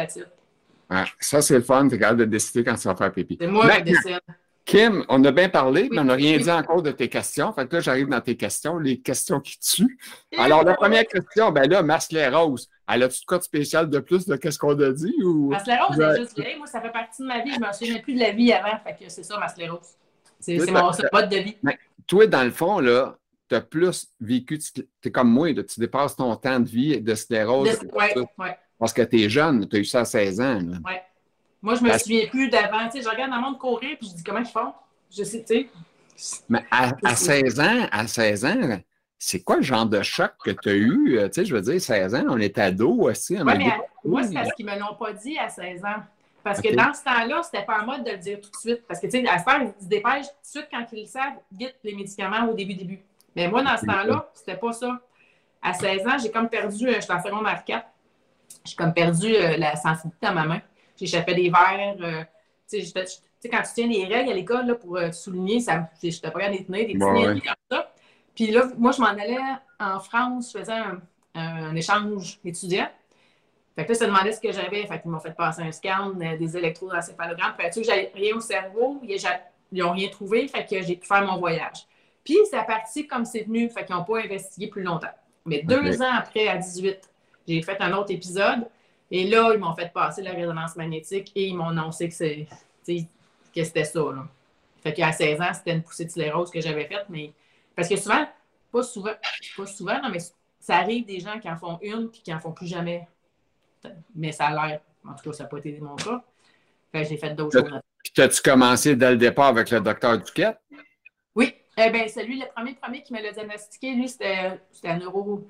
[0.90, 1.88] ouais, ça, c'est le fun.
[1.88, 3.38] Tu es capable de décider quand tu vas faire pipi.
[3.40, 4.20] C'est moi qui décide.
[4.64, 5.88] Kim, on a bien parlé, Oui.
[5.92, 6.42] mais on n'a rien Oui.
[6.44, 7.52] dit encore de tes questions.
[7.52, 9.98] Fait que là, j'arrive dans tes questions, les questions qui tuent.
[10.38, 13.98] Alors, la première question, ben là, Marcelé Rose, elle a-tu de quoi de spécial de
[13.98, 15.14] plus de qu'est-ce qu'on a dit?
[15.24, 15.48] Ou...
[15.50, 15.96] Masléros, Ouais.
[16.14, 16.38] c'est juste.
[16.58, 17.52] Moi, ça fait partie de ma vie.
[17.54, 18.78] Je me souviens plus de la vie avant.
[18.84, 19.34] Fait que c'est ça.
[20.40, 21.56] C'est Oui, c'est mon mode de vie.
[22.06, 23.16] Toi, dans le fond, là,
[23.48, 27.14] tu as plus vécu, tu es comme moi, tu dépasses ton temps de vie de
[27.14, 30.40] sclérose De- ouais, ouais, parce que tu es jeune, tu as eu ça à 16
[30.40, 30.60] ans.
[30.60, 30.78] là.
[31.62, 32.88] Moi, je me Parce- souviens plus d'avant.
[32.88, 34.72] Tu sais, je regarde le monde courir puis je dis comment ils font?
[35.16, 35.68] Je sais, tu
[36.16, 36.40] sais.
[36.48, 38.78] Mais à, à C'est- 16 ans, à 16 ans,
[39.18, 41.18] c'est quoi le genre de choc que tu as eu?
[41.18, 43.36] Euh, Tu sais, je veux dire, 16 ans, on est ados aussi.
[43.40, 46.02] on Ouais, mais à- moi, c'est parce qu'ils me l'ont pas dit à 16 ans.
[46.42, 48.82] Parce que dans ce temps-là, c'était pas en mode de le dire tout de suite.
[48.88, 51.00] Parce que, tu sais, à ce temps, ils se dépêchent tout de suite quand ils
[51.02, 52.98] le savent, vite les médicaments au début, début.
[53.36, 55.00] Mais moi, dans ce temps-là, c'était pas ça.
[55.64, 57.86] à 16 ans, j'ai comme perdu, euh, je suis en secondaire 4,
[58.64, 60.60] j'ai comme perdu euh, la sensibilité dans ma main.
[61.02, 61.96] J'échappais des verres.
[62.00, 62.22] euh,
[62.70, 65.88] tu sais, j'étais- quand tu tiens les règles à l'école là, pour euh, souligner, ça,
[66.00, 67.92] je n'étais pas de les tenir, des petits Ouais, comme ça.
[68.34, 69.36] Puis là, moi, je m'en allais
[69.80, 71.00] en France, je faisais un,
[71.34, 72.88] un échange étudiant.
[73.74, 74.86] Fait que là, ça demandait ce que j'avais.
[74.86, 77.54] Fait qu'ils m'ont fait passer un scan, euh, des électroencéphalogrammes.
[77.58, 79.00] Fait que j'avais rien au cerveau.
[79.02, 80.46] Ils n'ont rien trouvé.
[80.46, 81.86] Fait que j'ai pu faire mon voyage.
[82.22, 83.68] Puis, c'est parti comme c'est venu.
[83.70, 85.08] Fait qu'ils n'ont pas investigué plus longtemps.
[85.46, 87.10] Mais deux ans après, à 18,
[87.48, 88.68] j'ai fait un autre épisode.
[89.14, 92.46] Et là, ils m'ont fait passer la résonance magnétique et ils m'ont annoncé que c'est
[92.86, 94.00] que c'était ça.
[94.00, 94.26] Là.
[94.82, 97.34] Fait qu'à 16 ans, c'était une poussée de sclérose que j'avais faite, mais
[97.76, 98.26] parce que souvent,
[98.72, 99.12] pas souvent,
[99.54, 100.18] pas souvent, non, mais
[100.58, 103.06] ça arrive des gens qui en font une puis qui en font plus jamais.
[104.14, 106.24] Mais ça a l'air, en tout cas, ça n'a pas été mon cas.
[106.90, 107.80] Fait que j'ai fait d'autres choses.
[108.02, 110.58] Puis, as-tu commencé dès le départ avec le docteur Duquette?
[111.34, 114.98] Oui, eh bien, celui, le premier, premier qui me l'a diagnostiqué, lui, c'était c'était un
[114.98, 115.46] neuro.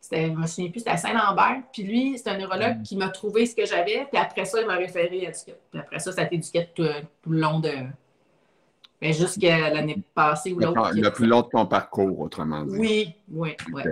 [0.00, 1.62] C'était, je me souviens plus, c'était à Saint-Lambert.
[1.72, 4.06] Puis lui, c'est un neurologue qui m'a trouvé ce que j'avais.
[4.10, 5.60] Puis après ça, il m'a référé à Duquette.
[5.70, 6.86] Puis après ça, ça a été Duquette tout,
[7.22, 7.70] tout le long de.
[9.02, 10.90] Mais jusqu'à l'année passée ou l'autre.
[10.94, 12.78] le plus long de ton parcours, autrement dit.
[12.78, 13.82] Oui, oui, oui.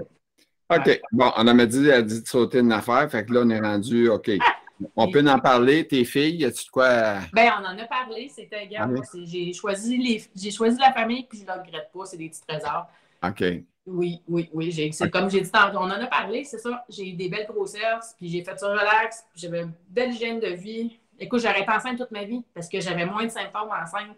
[0.70, 1.00] OK.
[1.12, 3.10] Bon, on m'a dit, elle dit de sauter une affaire.
[3.10, 4.30] Fait que là, on est rendu, OK.
[4.96, 5.86] On peut en parler.
[5.86, 7.20] Tes filles, as-tu de quoi?
[7.32, 8.82] Ben, on en a parlé, c'était gars.
[8.82, 9.00] Ah oui?
[9.24, 12.28] J'ai choisi les, j'ai choisi la famille, puis je ne le regrette pas, c'est des
[12.28, 12.86] petits trésors.
[13.24, 13.44] OK.
[13.90, 14.90] Oui, oui, oui.
[14.92, 16.84] C'est comme j'ai dit tantôt, on en a parlé, c'est ça.
[16.88, 20.40] J'ai eu des belles grossesses, puis j'ai fait ça relax, puis j'avais une belle hygiène
[20.40, 20.98] de vie.
[21.18, 24.16] Écoute, j'aurais été enceinte toute ma vie parce que j'avais moins de symptômes enceinte.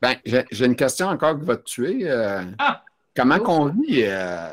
[0.00, 2.00] Ben, j'ai une question encore qui va te tuer.
[2.04, 2.82] euh, Ah!
[3.16, 4.48] comment qu'on vit euh,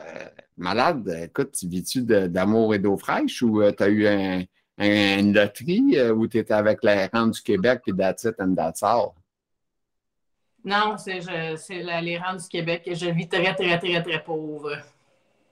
[0.58, 1.08] malade?
[1.26, 4.44] Écoute, tu vis-tu d'amour et d'eau fraîche ou tu as eu un,
[4.80, 8.36] un- une loterie euh, où tu étais avec la rente du Québec puis that's it
[8.39, 9.10] and that's all?
[10.65, 12.84] Non, c'est je- c'est la- les rangs du Québec.
[12.91, 14.75] Je vis très, très, très, très pauvre.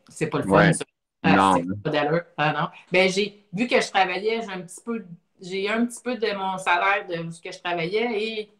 [0.09, 0.73] C'est pas le fun, Ouais.
[0.73, 0.83] ça.
[1.23, 1.63] Ah, Non.
[1.83, 2.23] pas d'allure.
[2.37, 2.67] Ah non.
[2.91, 5.05] Ben, j'ai vu que je travaillais, j'ai un petit peu,
[5.41, 8.51] j'ai un petit peu de mon salaire de ce que je travaillais et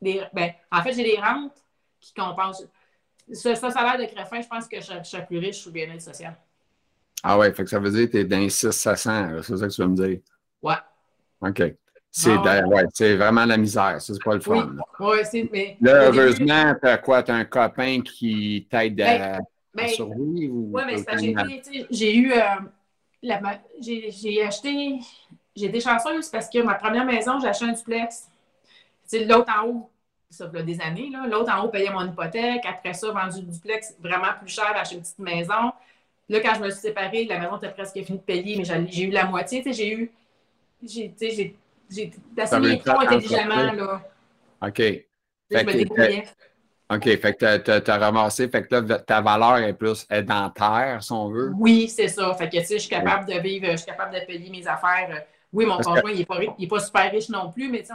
[0.00, 1.56] les, ben, en fait, j'ai des rentes
[2.00, 2.64] qui compensent.
[3.32, 5.74] Ce, ce salaire de Crefin, je pense que je, je serais plus riche sous le
[5.74, 6.36] bien-être social.
[7.22, 9.66] Ah ouais, fait que ça veut dire que tu es dans 600 là, c'est ça
[9.66, 10.20] que tu veux me dire?
[10.62, 10.76] Ouais.
[11.40, 11.62] OK.
[12.18, 12.62] C'est Ah ouais.
[12.62, 14.70] de- ouais, c'est vraiment la misère, c'est pas le fun.
[15.00, 15.16] Oui.
[15.24, 15.50] c'est.
[15.52, 17.22] Mais, Là, heureusement, t'as quoi?
[17.22, 19.38] T'as un copain qui t'aide à, à
[19.74, 20.54] ben, survivre?
[20.54, 22.32] ou Oui, mais c'est j'ai eu.
[22.32, 22.40] euh,
[23.82, 24.98] j'ai acheté.
[25.54, 28.28] J'ai été chanceuse parce que ma première maison, j'ai acheté un duplex.
[29.12, 29.90] L'autre en haut,
[30.30, 31.26] ça fait des années, là.
[31.26, 32.64] L'autre en haut payait mon hypothèque.
[32.66, 35.70] Après ça, vendu le duplex vraiment plus cher, acheté une petite maison.
[36.30, 39.02] Là, quand je me suis séparée, la maison était presque finie de payer, mais j'ai
[39.02, 39.62] eu la moitié.
[39.66, 40.10] J'ai eu.
[40.82, 41.14] J'ai
[41.90, 44.02] j'ai- temps trop d'en intelligemment, là.
[44.62, 44.74] OK.
[44.74, 45.06] Tu
[45.50, 46.24] Je me débrouillais.
[46.90, 47.04] OK.
[47.04, 48.48] Fait que t'as- t'as t'as ramassé.
[48.48, 51.52] Fait que là, ta valeur est plus édentaire, si on veut.
[51.56, 52.32] Oui, c'est ça.
[52.34, 54.66] Fait que, tu sais, je suis capable de vivre, je suis capable de payer mes
[54.66, 55.08] affaires.
[55.10, 55.18] Euh,
[55.52, 57.70] Oui, mon Parce que- conjoint, il n'est pas, il est pas super riche non plus,
[57.70, 57.92] mais tu sais,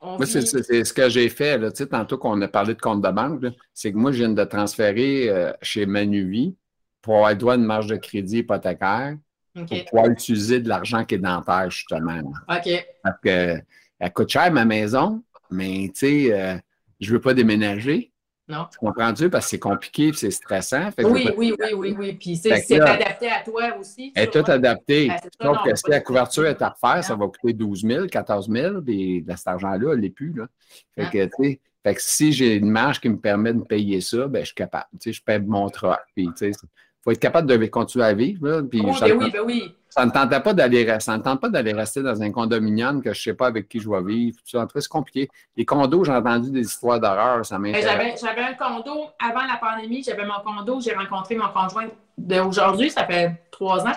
[0.00, 1.58] on, on Moi, c'est vit- c'est- ce que j'ai fait.
[1.58, 1.70] Là.
[1.70, 4.18] Tu sais, tantôt qu'on a parlé de compte de banque, là, c'est que moi, je
[4.18, 6.56] viens de transférer euh, chez Manuvie
[7.02, 9.16] pour avoir droit de marge de crédit hypothécaire
[9.54, 12.18] Pour pouvoir utiliser de l'argent qui est dentaire, justement.
[12.48, 12.86] OK.
[13.02, 13.60] Parce que
[13.98, 16.56] elle coûte cher, ma maison, mais tu sais, euh,
[17.00, 18.12] je ne veux pas déménager.
[18.48, 18.66] Non.
[18.72, 19.30] Tu comprends-tu?
[19.30, 20.90] Parce que c'est compliqué et c'est stressant.
[20.90, 22.12] Fait que je Oui, oui, oui, oui, oui.
[22.14, 24.12] Puis c'est adapté à toi aussi.
[24.16, 24.50] Elle est vois.
[24.50, 25.08] adaptée.
[25.08, 28.50] Ben, que on si la couverture est à refaire, ça va coûter 12 000, 14
[28.50, 30.32] 000, puis cet argent-là, elle n'est plus.
[30.32, 30.48] Là.
[30.96, 34.00] Fait que, tu sais, fait que si j'ai une marge qui me permet de payer
[34.00, 34.86] ça, ben, je suis capable.
[34.92, 36.00] Tu sais, je paie mon truck.
[36.14, 36.66] Puis, tu sais,
[37.02, 38.46] faut être capable de continuer à vivre.
[38.46, 39.74] Là, puis Oh, ça, ben oui, ben oui.
[39.88, 43.12] ça ne tentait pas d'aller ça me tente pas d'aller rester dans un condominium que
[43.12, 44.36] je ne sais pas avec qui je vais vivre.
[44.38, 44.60] Tout ça.
[44.60, 45.28] En tout cas, c'est compliqué.
[45.56, 48.20] Les condos, j'ai entendu des histoires d'horreur, ça Ben, m'intéresse.
[48.24, 53.04] J'avais un condo avant la pandémie, j'avais mon condo, j'ai rencontré mon conjoint d'aujourd'hui, ça
[53.04, 53.96] fait trois ans.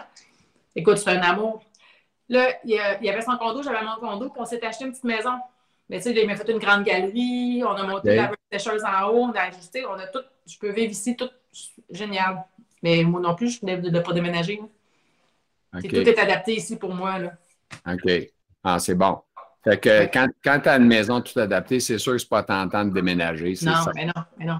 [0.76, 1.62] Écoute, c'est un amour.
[2.28, 5.04] Là, il y, avait son condo, j'avais mon condo, puis on s'est acheté une petite
[5.04, 5.34] maison.
[5.90, 8.32] Mais tu sais, il m'a fait une grande galerie, on a monté Ok.
[8.52, 10.24] la sécheuse en haut, on a ajusté, on a tout.
[10.48, 11.30] Je peux vivre ici, tout
[11.92, 12.44] génial.
[12.84, 14.60] Mais moi non plus, je ne pas déménager.
[15.74, 15.82] là.
[15.82, 17.20] Tout est adapté ici pour moi.
[17.20, 17.34] Là.
[17.92, 18.12] OK.
[18.64, 19.20] Ah, c'est bon.
[19.64, 20.12] Fait que Ouais.
[20.14, 22.94] quand, quand tu as une maison toute adaptée, c'est sûr que c'est pas tentant de
[22.94, 23.50] déménager.
[23.64, 23.92] Non, ça.
[23.96, 24.60] mais non, mais non.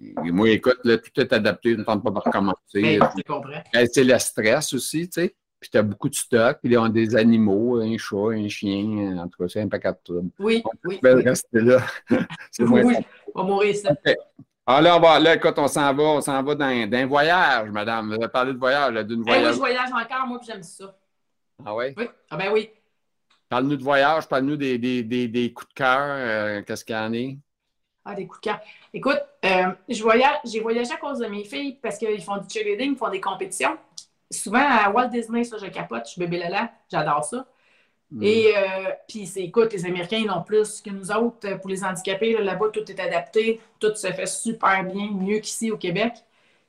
[0.00, 2.98] Et Moi, écoute, là, tout est adapté, je ne tente pas de recommencer.
[3.26, 3.62] Comprends.
[3.74, 5.34] Euh, C'est le stress aussi, tu sais.
[5.60, 9.16] Puis tu as beaucoup de stock, puis ils ont des animaux, un chat, un chien,
[9.18, 10.32] en tout cas, c'est un paquet de trucs.
[10.38, 10.98] Oui, oui.
[11.02, 11.22] Je vais oui.
[11.24, 11.78] rester là.
[12.60, 12.82] Oui,
[13.34, 13.86] on va mourir ici.
[14.66, 17.06] Ah là, on va, là, écoute, on s'en va, on s'en va dans, dans un
[17.06, 18.08] voyage, madame.
[18.08, 19.54] Vous avez parlé de voyage, d'une Eh oui, voyage.
[19.54, 20.96] je voyage encore, moi, puis j'aime ça.
[21.64, 21.94] Ah ouais?
[21.96, 22.70] Oui, ah ben oui.
[23.48, 26.98] Parle-nous de voyage, parle-nous des, des, des, des coups de cœur, euh, qu'est-ce qu'il y
[26.98, 27.38] en est?
[28.04, 28.60] Ah, des coups de cœur.
[28.92, 32.48] Écoute, euh, je voyage, j'ai voyagé à cause de mes filles parce qu'ils font du
[32.48, 33.78] cheerleading, ils font des compétitions.
[34.30, 37.46] Souvent à Walt Disney, ça, je capote, je suis bébé Lala, j'adore ça.
[38.20, 41.56] Et euh, puis, écoute, les Américains, ils ont plus que nous autres.
[41.58, 45.76] Pour les handicapés, là-bas, tout est adapté, tout se fait super bien, mieux qu'ici au
[45.76, 46.12] Québec.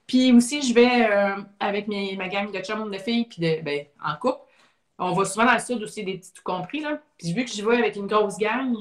[0.07, 3.61] Puis aussi, je vais euh, avec mes, ma gang de chums de filles, puis de,
[3.61, 4.41] ben, en couple.
[4.97, 6.79] On va souvent dans le sud aussi, des petits tout compris.
[6.79, 7.01] Là.
[7.17, 8.73] Puis vu que je vais avec une grosse gang,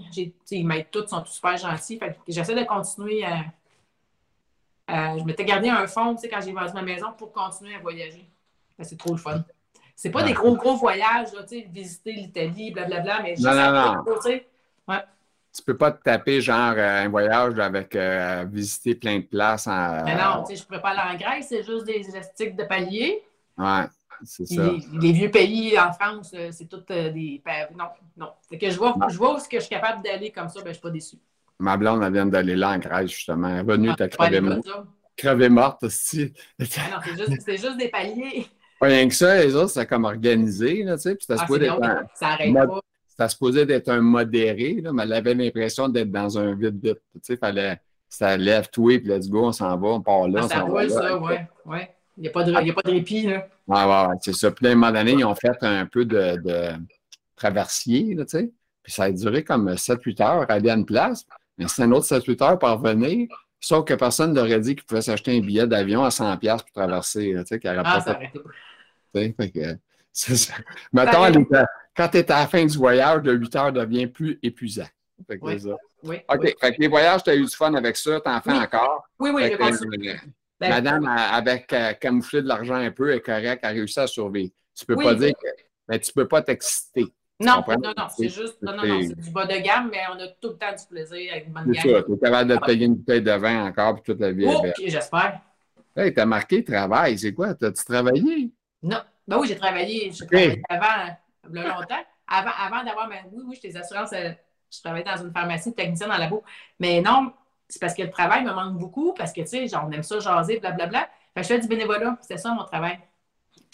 [0.51, 1.99] ils m'aident tous, sont tous super gentils.
[1.99, 5.19] Fait j'essaie de continuer à.
[5.19, 8.29] je m'étais gardé un fond quand j'ai vendu ma maison pour continuer à voyager.
[8.81, 9.45] C'est trop le fun.
[9.97, 14.05] C'est pas des gros, gros voyages, là, visiter l'Italie, blablabla, mais juste non, non, non.
[14.25, 14.43] tu.
[14.89, 15.05] Ouais.
[15.57, 19.69] Tu peux pas te taper genre euh, un voyage avec euh, visiter plein de places.
[19.69, 22.57] En, mais non, tu sais, je pourrais pas aller en Grèce, c'est juste des élastiques
[22.57, 23.23] de palier.
[23.57, 23.85] Ouais.
[24.25, 24.71] C'est ça.
[25.01, 27.43] Les, vieux pays en France, euh, c'est tout des.
[27.77, 28.31] Non, non.
[28.49, 30.61] Fait que je vois, je vois où ce que je suis capable d'aller comme ça,
[30.61, 31.17] ben, je suis pas déçu.
[31.59, 33.49] Ma blonde, elle vient d'aller là en Grèce, justement.
[33.49, 34.09] Elle est venue, ah, t'as.
[35.17, 36.33] Crevé morte aussi.
[36.59, 38.49] Ah non, c'est juste, juste, des paliers.
[38.85, 41.15] Rien que ça, les autres, c'est comme organisé, là, tu sais.
[41.15, 41.71] Puis ah, supposé.
[43.09, 47.01] C'était supposé d'être un modéré, là, mais elle avait l'impression d'être dans un vide-vide.
[47.15, 47.81] Tu sais, fallait.
[48.09, 50.43] Ça lève tout et puis let's go, on s'en va, on part là.
[50.45, 51.47] Ah, ça roule, ça, ouais.
[51.67, 51.95] ouais.
[52.17, 53.49] Il n'y a, pas de, il y a pas de répit, là.
[53.67, 54.53] Ouais, ouais, ouais, c'est ça.
[54.53, 56.69] Puis à un moment donné, ils ont fait un peu de, de
[57.35, 58.53] traversier, là, tu sais.
[58.85, 61.27] Puis ça a duré comme 7-8 heures à aller à une place.
[61.59, 63.29] Mais c'est un autre 7-8 heures pour revenir.
[63.59, 67.35] Sauf que personne n'aurait dit qu'il pouvait s'acheter un billet d'avion à 100$ pour traverser.
[67.39, 68.21] Tu sais, qu'il ah, pas
[70.13, 70.55] ça.
[70.93, 71.45] Mettons,
[71.97, 74.89] quand tu es à la fin du voyage, le 8 heures devient plus épuisant.
[75.27, 75.61] Fait que oui.
[75.61, 75.77] Ça.
[76.03, 76.17] oui.
[76.29, 76.55] OK.
[76.61, 79.09] Fait que les voyages, tu as eu du fun avec ça, tu en fais encore.
[79.19, 79.81] Oui, oui, je pense.
[80.61, 84.53] Ben, madame, avec euh, camouflé de l'argent un peu, est correcte, a réussi à survivre.
[84.75, 85.49] Tu peux pas dire que.
[85.89, 87.07] Mais tu peux pas t'exciter.
[87.41, 88.63] Non, non, non, c'est juste.
[88.63, 90.87] Non, non, non, c'est du bas de gamme, mais on a tout le temps du
[90.89, 91.83] plaisir avec une bonne gamme.
[91.83, 94.21] C'est ça, tu es capable de te payer une bouteille de vin encore, puis toute
[94.21, 94.47] la vie.
[94.47, 95.41] Oh, j'espère.
[95.97, 97.55] Hey, t'as marqué travail, c'est quoi?
[97.55, 98.53] T'as-tu travaillé?
[98.85, 99.01] Non.
[99.27, 100.13] Ben oui, j'ai travaillé,
[100.69, 101.17] avant,
[101.51, 102.05] longtemps.
[102.29, 103.17] Avant, avant d'avoir ma.
[103.33, 104.13] Oui, oui, j'étais des assurances.
[104.13, 104.31] Euh,
[104.71, 106.45] je travaillais dans une pharmacie, technicienne dans la labo.
[106.79, 107.33] Mais non,
[107.69, 110.03] c'est parce que le travail me manque beaucoup, parce que, tu sais, genre, on aime
[110.03, 111.09] ça jaser, blablabla.
[111.35, 112.99] Fait que je fais du bénévolat, c'est ça mon travail.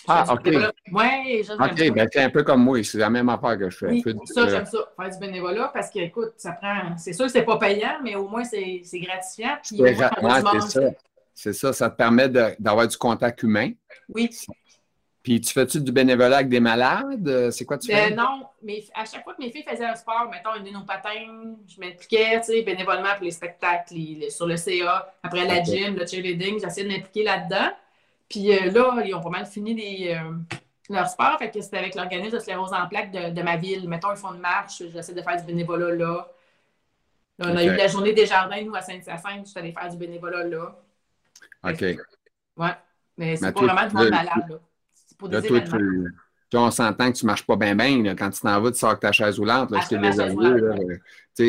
[0.07, 0.46] Ah, OK.
[0.46, 3.87] Oui, OK, ben c'est un peu comme moi, c'est la même affaire que je fais.
[3.88, 6.96] Oui, ça, j'aime ça, faire du bénévolat, parce que, écoute, ça prend.
[6.96, 9.59] C'est sûr que c'est pas payant, mais au moins, c'est gratifiant.
[9.62, 10.81] Puis, c'est ça.
[11.35, 13.73] C'est ça, ça te permet d'avoir du contact humain.
[14.09, 14.31] Oui.
[15.23, 17.29] Puis tu fais-tu du bénévolat avec des malades?
[17.29, 18.11] Euh, c'est quoi tu fais?
[18.11, 20.85] Euh, non, mais à chaque fois que mes filles faisaient un sport, mettons une nos
[20.85, 23.95] patins, je m'impliquais, tu sais, bénévolement pour les spectacles,
[24.31, 27.71] sur le CA, après la gym, le cheerleading, j'essayais de m'impliquer là-dedans.
[28.31, 30.19] Puis euh, là, ils ont pas mal fini des,
[30.89, 33.89] leur sport, fait que c'était avec l'organisme de sclérose en plaques de, ma ville.
[33.89, 36.29] Mettons, ils font une marche, j'essaie de faire du bénévolat là.
[37.41, 39.99] on a eu la journée des jardins, nous, à Sainte-Hyacinthe, je suis allée faire du
[39.99, 40.81] bénévolat là.
[41.63, 41.83] OK.
[42.57, 42.71] Ouais,
[43.19, 44.57] mais c'est pas vraiment du monde malade, là
[45.29, 48.15] là, toi, tu, on s'entend que tu ne marches pas bien, bien.
[48.17, 49.71] Quand tu t'en vas, tu sors avec ta chaise roulante.
[49.71, 51.01] Là, je t'ai désolé.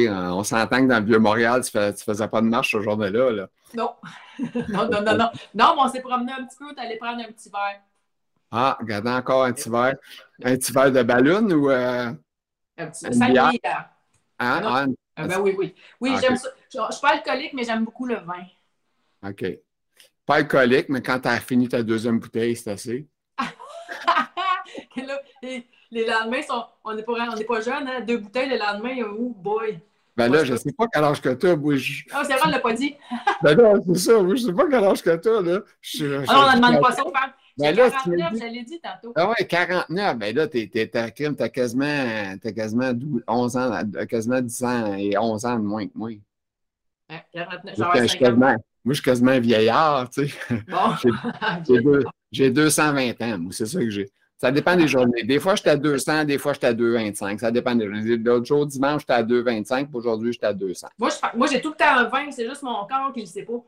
[0.08, 3.10] On s'entend que dans le Vieux-Montréal, tu ne faisais pas de marche ce jour-là.
[3.10, 3.48] Là.
[3.74, 3.96] Non.
[4.70, 5.30] non, non, non, non.
[5.54, 7.82] Non, mais on s'est promené un petit peu, tu allé prendre un petit verre.
[8.52, 9.96] Ah, regardez encore un petit verre.
[10.44, 11.70] Un petit verre de ballon ou.
[11.70, 12.12] Euh,
[12.78, 13.52] un petit verre.
[14.40, 14.62] Hein?
[14.64, 15.76] Ah, ah, ben oui, oui.
[16.00, 16.50] Oui, j'aime ça.
[16.74, 18.44] Je ne suis pas alcoolique, mais j'aime beaucoup le vin.
[19.24, 19.46] OK.
[20.26, 23.08] Pas alcoolique, mais quand tu as fini ta deuxième bouteille, c'est assez.
[25.92, 28.02] les, lendemains, sont, on n'est pas, on pas jeunes, hein?
[28.02, 29.80] deux bouteilles le lendemain, oh boy!
[30.18, 31.56] Ben là, je ne sais pas quel âge que tu as.
[31.78, 32.04] je...
[32.12, 32.96] Ah, c'est vrai, on ne l'a pas dit.
[33.42, 34.20] ben non, c'est ça.
[34.20, 35.42] je ne sais pas quel âge que tu as.
[35.42, 35.60] Là.
[36.28, 37.32] ah, on ne demande pas ça aux femmes.
[37.58, 39.14] Ben là, 49, je l'ai dit tantôt.
[39.16, 40.18] Ah ouais, 49.
[40.18, 42.92] Ben là, tu as quasiment, as quasiment
[43.28, 46.10] 11 ans, quasiment 10 ans et 11 ans de moins que moi.
[46.10, 48.18] Ouais, 49, genre moi, je
[48.84, 50.34] moi, je suis quasiment vieillard, tu sais.
[50.68, 52.02] Bon.
[52.32, 54.10] J'ai 220 ans, c'est ça que j'ai.
[54.38, 55.24] Ça dépend des journées.
[55.24, 57.40] Des fois, j'étais à 200, des fois, j'étais à 225.
[57.40, 58.18] Ça dépend des journées.
[58.18, 60.88] L'autre jour, dimanche, j'étais à 225, puis aujourd'hui, j'étais à 200.
[60.98, 61.10] Moi,
[61.52, 63.62] j'ai tout le temps 20, c'est juste mon corps qui ne le sait pas.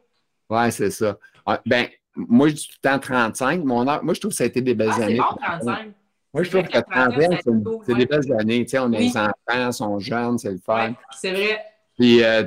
[0.49, 1.17] Oui, c'est ça.
[1.45, 3.63] Ah, ben, moi, je dis tout le temps 35.
[3.63, 5.17] Mon moi, je trouve que ça a été des belles ah, années.
[5.17, 5.93] Bon, 35.
[6.33, 8.63] Moi, je trouve que 30 ans, c'est des belles années.
[8.63, 10.87] Tu sais, on a des enfants, ils sont jeunes, c'est le fun.
[10.89, 11.59] Ouais, c'est vrai.
[11.97, 12.45] Puis, euh,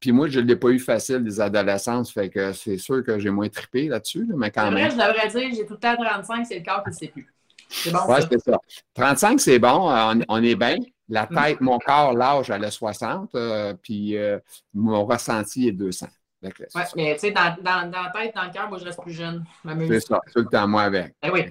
[0.00, 3.18] puis moi, je ne l'ai pas eu facile des adolescences, fait que c'est sûr que
[3.18, 4.72] j'ai moins trippé là-dessus, mais quand même.
[4.72, 7.08] Vrai, je devrais dire, j'ai tout le temps 35, c'est le corps qui ne sait
[7.08, 7.32] plus.
[7.68, 8.00] C'est bon.
[8.08, 8.58] Oui, c'est ça.
[8.94, 9.90] 35, c'est bon,
[10.28, 10.76] on, est bien.
[11.08, 11.36] La mm.
[11.36, 14.38] tête, mon corps, l'âge, elle est 60, euh, puis euh,
[14.74, 16.06] mon ressenti est 200.
[16.42, 16.50] Oui,
[16.96, 19.12] mais tu sais, dans, dans, dans, la tête, dans le cœur, moi, je reste plus
[19.12, 19.44] jeune.
[19.86, 21.14] C'est ça, tout le temps, moi avec.
[21.22, 21.44] Ben oui.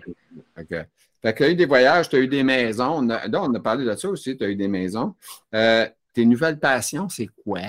[0.57, 0.75] OK.
[1.21, 2.95] Fait que tu as eu des voyages, tu as eu des maisons.
[2.97, 5.15] On a, on a parlé de ça aussi, tu as eu des maisons.
[5.53, 7.59] Euh, tes nouvelles passions, c'est quoi?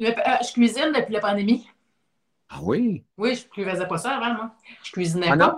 [0.00, 1.68] Je cuisine depuis la pandémie.
[2.48, 3.04] Ah oui?
[3.16, 4.50] Oui, je ne faisais pas ça avant, moi.
[4.82, 5.56] Je cuisinais ah, pas.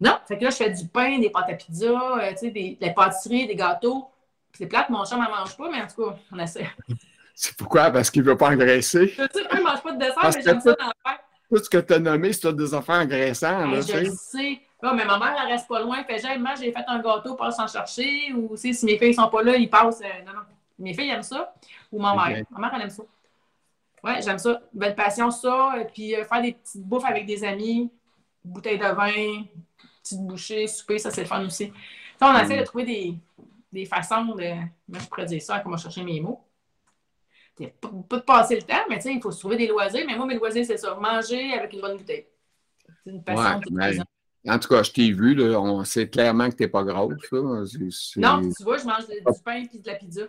[0.00, 0.18] Non?
[0.26, 2.76] fait que là, je fais du pain, des pâtes à pizza, euh, tu sais, des,
[2.80, 4.10] des pâtisseries, des gâteaux.
[4.52, 6.68] C'est plate, mon chat ne mange pas, mais en tout cas, on essaie.
[7.34, 7.90] C'est pourquoi?
[7.90, 9.08] Parce qu'il ne veut pas engraisser.
[9.08, 11.18] Je sais, il ne mange pas de dessert, mais j'aime ça dans faire.
[11.50, 13.66] Tout ce que tu as nommé, c'est des affaires engraissants.
[13.66, 14.60] Là, je sais.
[14.82, 16.04] mais ma mère, elle reste pas loin.
[16.04, 16.28] Fait j'ai
[16.60, 18.32] j'ai fait un gâteau, passe en chercher.
[18.32, 20.00] Ou si mes filles ne sont pas là, ils passent.
[20.00, 20.40] Euh, non, non.
[20.78, 21.52] Mes filles aiment ça.
[21.90, 22.44] Ou ma mère.
[22.50, 23.02] Ma mère, elle aime ça.
[24.04, 24.60] Ouais, j'aime ça.
[24.72, 25.74] Belle passion, ça.
[25.92, 27.90] Puis euh, faire des petites bouffes avec des amis,
[28.44, 29.44] bouteille de vin,
[30.02, 31.72] petite bouchée, souper, ça, c'est le fun aussi.
[32.20, 33.18] Ça, on essaie de trouver des,
[33.72, 34.54] des façons de.
[34.88, 36.44] Moi, je pourrais dire ça, comment chercher mes mots.
[37.80, 40.04] Pas de passer le temps, mais tu sais, il faut se trouver des loisirs.
[40.06, 40.94] Mais moi, mes loisirs, c'est ça.
[40.96, 42.26] Manger avec une bonne bouteille.
[43.04, 43.60] C'est une passion.
[43.70, 43.98] Ouais,
[44.46, 47.14] en tout cas, je t'ai vu, là, on sait clairement que tu n'es pas grosse.
[48.16, 50.22] Non, tu vois, je mange du pain et de la pizza.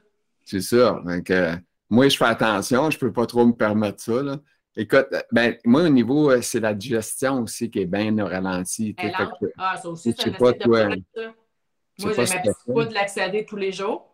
[0.45, 1.01] C'est ça.
[1.03, 1.57] Donc, euh,
[1.89, 4.21] moi, je fais attention, je ne peux pas trop me permettre ça.
[4.21, 4.37] Là.
[4.77, 8.95] Écoute, ben, moi, au niveau, euh, c'est la digestion aussi qui est bien ralenti.
[9.57, 11.21] ah, ça aussi, c'est un pas, toi, ça.
[11.99, 14.11] Moi, j'ai ma petite poudre de laxadé tous les jours.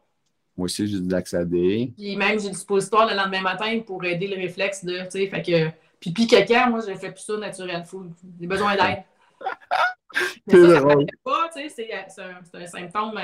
[0.55, 1.93] Moi aussi, j'ai du laxadé.
[1.97, 5.27] Puis même, j'ai du suppositoire le lendemain matin pour aider le réflexe de, tu sais,
[5.27, 8.11] fait que pipi caca, moi, je fais plus ça naturel food.
[8.39, 9.03] J'ai besoin d'aide.
[10.47, 13.19] c'est sais, c'est un, un, symptôme.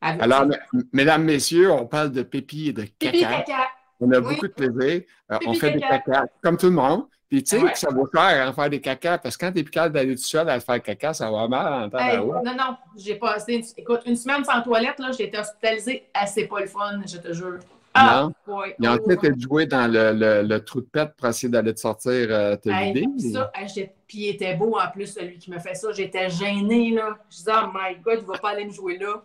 [0.00, 0.46] Alors,
[0.92, 3.18] mesdames, messieurs, on parle de pipi et de caca.
[3.18, 3.68] Caca.
[4.00, 5.02] On a beaucoup de plaisir.
[5.32, 7.06] Euh, on fait des caca comme tout le monde.
[7.28, 9.62] Puis tu sais que ça va faire en faire des caca, parce que quand t'es
[9.62, 12.42] plus calme d'aller tout seul à faire caca, ça va mal en temps hey, Non,
[12.42, 16.66] non, j'ai passé, écoute, une semaine sans toilette, là, j'ai été hospitalisée, assez pas le
[16.68, 17.58] fun, je te jure.
[17.92, 18.56] Ah, non.
[18.56, 18.76] Ouais.
[18.78, 19.40] Ils ont oh, peut-être ouais.
[19.40, 22.70] joué dans le, le, le, trou de pète pour essayer d'aller te sortir euh, te
[22.70, 23.32] hey, vider.
[23.32, 25.92] Ça, hey, puis il était beau en plus, celui qui me fait ça.
[25.92, 27.18] J'étais gênée, là.
[27.30, 29.22] Je disais, oh my God, il va pas aller me jouer là.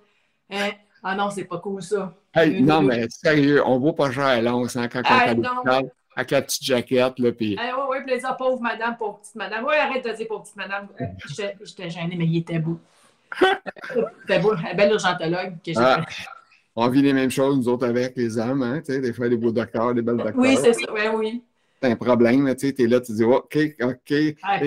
[0.54, 0.72] Hein?
[1.04, 2.14] Ah non, c'est pas cool ça.
[2.34, 5.34] Hey, non, mais sérieux, on vaut pas cher à l'once hein, quand on est à
[5.34, 7.20] l'hôpital avec la petite jaquette.
[7.20, 7.58] Là, puis...
[7.60, 9.66] oui, oui, puis les pauvre madame, pauvre petite madame.
[9.66, 10.88] Oui, arrête de dire pauvre petite madame.
[11.02, 11.06] Euh,
[11.66, 12.80] j'étais gênée, mais il était beau.
[14.22, 16.06] C'était beau, un bel urgentologue que j'ai ah,
[16.76, 18.62] On vit les mêmes choses, nous autres, avec les hommes.
[18.62, 20.38] Hein, tu sais, des fois, des beaux docteurs, des belles docteurs.
[20.38, 21.44] Oui, c'est ça, oui, oui.
[21.82, 24.14] C'est un problème, tu sais, es là, tu dis, OK, OK.
[24.42, 24.60] Ah.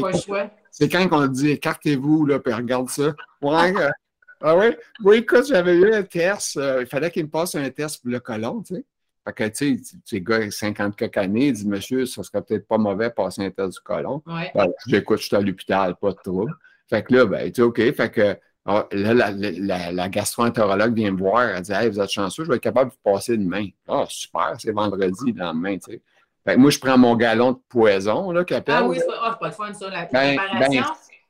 [0.70, 3.14] C'est quand on dit, écartez-vous, là, puis regarde ça.
[3.40, 3.90] Ouais, euh,
[4.40, 4.66] ah oui?
[5.02, 6.56] Oui, écoute, j'avais eu un test.
[6.56, 8.84] Euh, il fallait qu'il me passe un test pour le colon, tu sais.
[9.26, 12.78] Fait que, tu sais, ces gars, 50 quelques années, dit, monsieur, ça serait peut-être pas
[12.78, 14.22] mauvais de passer un test du colon.
[14.26, 14.52] Ouais.
[14.54, 16.54] Ben, j'écoute, je suis à l'hôpital, pas de trouble.
[16.88, 17.94] Fait que là, ben, tu sais, OK.
[17.94, 18.36] Fait que
[18.68, 21.42] ah, là, la, la, la gastroentérologue vient me voir.
[21.42, 23.68] Elle dit, hey, vous êtes chanceux, je vais être capable de vous passer demain.
[23.88, 26.02] Ah, oh, super, c'est vendredi, dans main, tu sais.
[26.44, 28.74] Fait que moi, je prends mon galon de poison, là, qu'appelle.
[28.78, 30.84] Ah oui, c'est pas, oh, pas de fun, ça, la ben, préparation.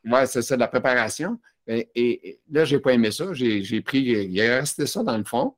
[0.04, 1.38] Ben, ouais, c'est ça, la préparation.
[1.68, 3.33] Et, et là, j'ai pas aimé ça.
[3.33, 5.55] J'ai pris, il est resté ça dans le fond.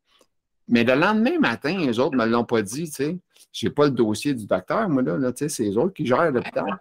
[0.69, 3.19] Mais le lendemain matin, les autres ne me l'ont pas dit, tu sais.
[3.53, 5.95] Je n'ai pas le dossier du docteur, moi, là, là tu sais, c'est les autres
[5.95, 6.79] qui gèrent l'hôpital.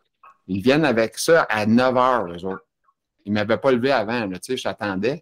[0.48, 2.66] Ils viennent avec ça à 9 heures, les autres.
[3.26, 5.22] Ils ne m'avaient pas levé avant, là, tu sais, j'attendais.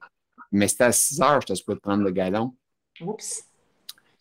[0.51, 2.55] Mais c'était à 6 heures, je te de prendre le galon.
[3.01, 3.43] Oups.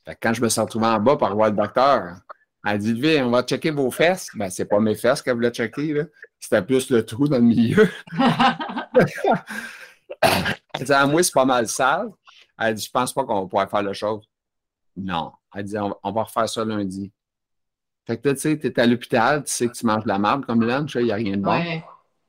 [0.04, 2.18] Fait que quand je me suis retrouvé en bas pour voir le docteur,
[2.64, 4.28] elle dit Levez, on va checker vos fesses.
[4.34, 6.04] Ben, c'est pas mes fesses qu'elle voulait checker, là.
[6.40, 7.88] C'était plus le trou dans le milieu.
[10.22, 12.10] elle dit À moi, c'est pas mal sale.
[12.58, 14.28] Elle dit Je pense pas qu'on va pouvoir faire la chose.
[14.96, 15.32] Non.
[15.54, 17.12] Elle dit, on, va refaire ça lundi.
[18.06, 20.08] Fait que là, tu sais, tu es à l'hôpital, tu sais que tu manges de
[20.08, 21.62] la marde comme lunch, il n'y a rien de bon.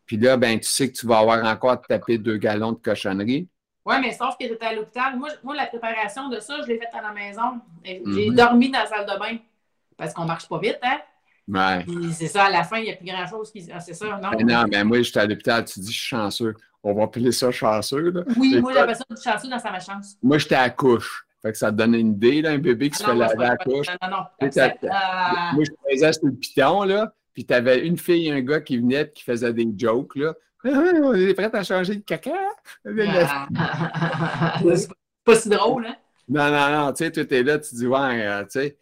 [0.05, 2.71] Puis là, ben, tu sais que tu vas avoir encore à te taper deux galons
[2.71, 3.49] de cochonnerie.
[3.85, 5.17] Oui, mais sauf que tu à l'hôpital.
[5.17, 7.59] Moi, moi, la préparation de ça, je l'ai faite à la maison.
[7.83, 8.35] J'ai mhm.
[8.35, 9.37] dormi dans la salle de bain.
[9.97, 10.99] Parce qu'on marche pas vite, hein?
[11.47, 11.85] Ouais.
[12.11, 13.69] c'est ça, à la fin, il n'y a plus grand-chose qui.
[13.71, 14.31] Ah, c'est ça, non?
[14.31, 16.55] Ben non, mais moi, j'étais à l'hôpital, tu dis, je suis chanceux.
[16.83, 18.23] On va appeler ça chanceux, là.
[18.37, 20.17] Oui, moi, j'appelle ça chanceux dans sa malchance.
[20.23, 21.25] Moi, j'étais à couche.
[21.41, 23.49] Fait que ça te donne une idée, là, un bébé qui se fait laver à
[23.49, 23.87] la couche.
[24.01, 24.23] Non, non, non.
[24.41, 24.69] Euh,
[25.53, 28.61] moi, je faisais sur le piton, là, puis tu avais une fille et un gars
[28.61, 30.33] qui venaient et qui faisaient des jokes, là.
[30.63, 30.69] Ah,
[31.03, 32.31] on est prêt à changer de caca?
[32.83, 34.57] Ah.
[34.75, 34.89] c'est
[35.23, 35.95] pas si drôle, hein?
[36.27, 36.93] Non, non, non.
[36.93, 38.77] Tu sais, tu es là, tu dis, ouais, euh, tu sais.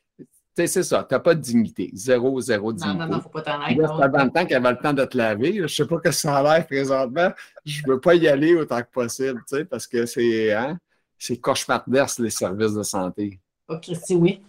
[0.55, 1.89] Tu sais, c'est ça, tu n'as pas de dignité.
[1.93, 2.97] Zéro, zéro dignité.
[2.99, 3.59] Non, non, non, faut pas t'en.
[3.59, 5.55] Ça fait 20 ans qu'elle avait le temps de te laver.
[5.55, 7.31] Je ne sais pas que ça a l'air présentement.
[7.65, 10.53] Je ne veux pas y aller autant que possible, tu sais, parce que c'est.
[10.53, 10.77] Hein?
[11.23, 13.39] c'est cauchemardesque, les services de santé.
[13.69, 14.41] Oh, Christy, oui.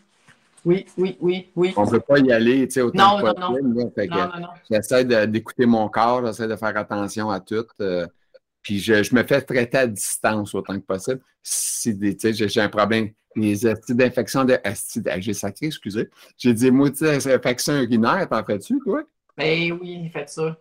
[0.64, 1.74] Oui, oui, oui, oui.
[1.76, 3.68] On ne peut pas y aller, tu sais, autant non, que non, possible.
[3.68, 3.92] Non.
[4.08, 4.48] non, non, non.
[4.68, 7.66] J'essaie d'écouter mon corps, j'essaie de faire attention à tout.
[7.80, 8.06] Euh,
[8.62, 11.20] puis je, je, me fais traiter à distance autant que possible.
[11.42, 14.58] Si j'ai un problème, les acides d'infection de
[15.18, 16.08] j'ai sacré, excusez.
[16.36, 19.02] J'ai dit des infections urinaires, t'en fais-tu, toi?
[19.36, 20.56] Ben oui, faites ça.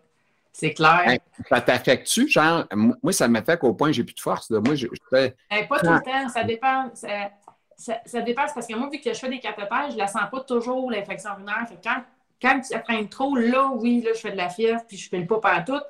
[0.52, 1.18] C'est clair.
[1.48, 2.28] ça t'affecte-tu?
[2.28, 2.64] Genre,
[3.02, 4.50] moi, ça m'affecte au point où j'ai plus de force.
[4.50, 5.34] Moi, je, fais...
[5.68, 6.28] pas tout le temps.
[6.28, 6.90] Ça dépend.
[6.94, 10.22] ça, ça dépasse parce que moi, vu que je fais des cathéters, je la sens
[10.30, 11.66] pas toujours, l'infection urinaire.
[11.68, 12.04] Fait que quand,
[12.40, 15.18] quand ça traîne trop, là, oui, là, je fais de la fièvre, puis je fais
[15.18, 15.80] le pas partout.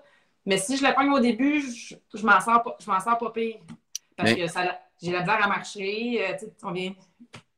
[0.47, 3.19] Mais si je la prends au début, je, je m'en sors pas, je m'en sors
[3.19, 3.57] pas pire.
[4.17, 6.27] Parce Mais- que ça, j'ai la misère à marcher.
[6.27, 6.95] euh, tu on, vient,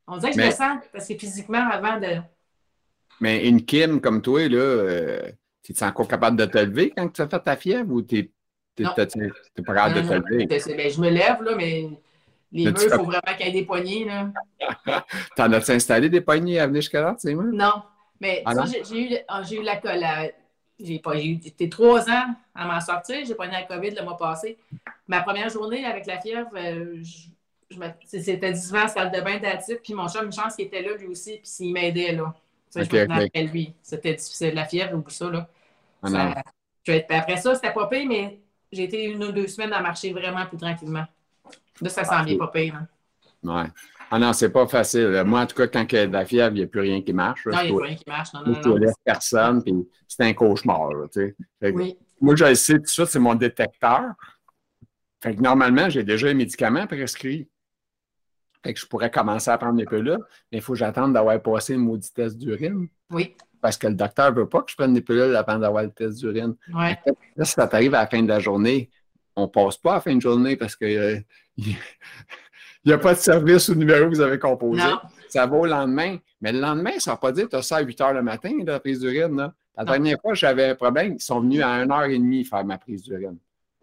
[0.07, 2.21] on dirait que je le sens parce que physiquement, avant de.
[3.21, 5.33] Mais une Kim comme toi, là, euh,
[5.69, 8.23] es-tu encore capable de te lever quand tu as fait ta fièvre ou t'as-
[8.75, 8.87] t'es
[9.65, 10.47] pas capable de te lever?
[10.49, 11.89] ben, je me lève, là, mais
[12.53, 14.07] les murs, tu il faut vraiment qu'il y ait des poignées.
[15.37, 17.45] T'en as-tu installé des poignées à venir jusqu'à là, tu sais, moi?
[17.53, 17.83] Non.
[18.21, 20.05] Mais Ah j'ai eu, ah, eu la colle.
[20.79, 21.39] J'ai pas, eu
[21.71, 23.25] trois ans à m'en sortir.
[23.25, 24.59] J'ai pogné la COVID le mois passé.
[25.09, 27.36] Ma première journée avec la fièvre, euh, je- me-
[28.05, 29.79] c'était 10 ans, salle de bain d'actif.
[29.83, 32.13] Puis mon chum, une chance qu'il était là lui aussi, puis il m'aidait.
[32.13, 32.35] là.
[32.71, 32.97] Ça, Ok, je
[33.41, 33.75] me lui.
[33.83, 34.55] C'était difficile.
[34.55, 35.31] La fièvre, ou ça.
[35.31, 35.49] Là.
[36.03, 36.35] Ah Ça-
[36.87, 38.39] je après ça, c'était pas pire, mais
[38.71, 41.05] j'ai été une ou deux semaines à marcher vraiment plus tranquillement.
[41.81, 42.75] Là, ça sent bien pas pire.
[42.77, 42.87] hein.
[43.43, 43.69] Ouais.
[44.11, 45.23] Ah non, c'est pas facile.
[45.27, 46.81] Moi, en tout cas, quand il y a de la fièvre, il n'y a plus
[46.81, 47.45] rien qui marche.
[47.47, 47.57] là.
[47.57, 48.33] Non, il n'y a pas rien qui marche.
[48.35, 48.93] Non, je non, non.
[49.05, 49.75] personne, puis
[50.07, 51.37] c'est un cauchemar, là, tu sais.
[51.61, 51.99] Fait que Oui.
[52.21, 54.13] Moi, je le sais tout de suite, c'est mon détecteur.
[55.23, 57.49] Fait que normalement, j'ai déjà un médicament prescrit.
[58.67, 60.19] Fait que je pourrais commencer à prendre mes pilules,
[60.51, 62.89] mais il faut que j'attende d'avoir passé le maudit test d'urine.
[63.11, 63.35] Oui.
[63.61, 65.91] Parce que le docteur ne veut pas que je prenne des pilules avant d'avoir le
[65.91, 66.55] test d'urine.
[66.75, 66.99] Ouais.
[67.37, 68.91] Là, si ça t'arrive à la fin de la journée,
[69.37, 71.25] on ne passe pas à la fin de journée parce qu'il
[72.85, 74.83] n'y a pas de service au numéro que vous avez composé.
[74.83, 74.99] Non.
[75.29, 76.17] Ça va au lendemain.
[76.41, 78.13] Mais le lendemain, ça ne va pas dire que tu as ça à 8 heures
[78.15, 79.37] le matin, la prise d'urine.
[79.77, 79.91] La Non.
[79.93, 81.15] dernière fois, j'avais un problème.
[81.15, 83.37] Ils sont venus à 1h30 faire ma prise d'urine.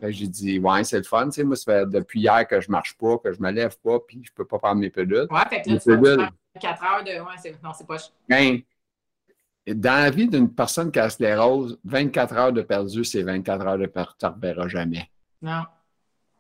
[0.03, 1.27] Que J'ai dit, ouais, c'est le fun.
[1.27, 3.45] Tu sais, moi, ça fait depuis hier que je ne marche pas, que je ne
[3.45, 5.27] me lève pas, puis je ne peux pas prendre mes pilules.
[5.31, 6.19] Ouais, fait que là, tu vas pilules.
[6.19, 7.21] faire 4 heures de.
[7.21, 7.63] Ouais, c'est...
[7.63, 7.95] Non, c'est pas.
[8.27, 8.59] Ben,
[9.65, 13.77] dans la vie d'une personne qui a sclérose, 24 heures de perdu, c'est 24 heures
[13.77, 15.09] de perdu, tu ne reverras jamais.
[15.41, 15.63] Non.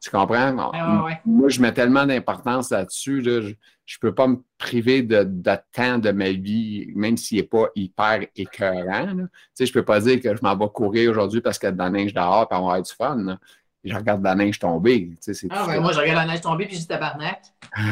[0.03, 0.51] Tu comprends?
[0.71, 1.21] Ouais, ouais, ouais.
[1.25, 3.21] Moi, je mets tellement d'importance là-dessus.
[3.21, 3.39] là,
[3.85, 7.43] je ne peux pas me priver de, de temps de ma vie, même s'il n'est
[7.47, 9.07] pas hyper écœurant.
[9.15, 11.67] Tu sais, je ne peux pas dire que je m'en vais courir aujourd'hui parce qu'il
[11.67, 13.15] y a de la neige dehors et on va avoir du fun.
[13.15, 13.37] là.
[13.85, 15.17] Je regarde de la neige tomber.
[15.23, 17.41] Tu sais, Ah, moi, je regarde la neige tomber puis je dis tabarnak.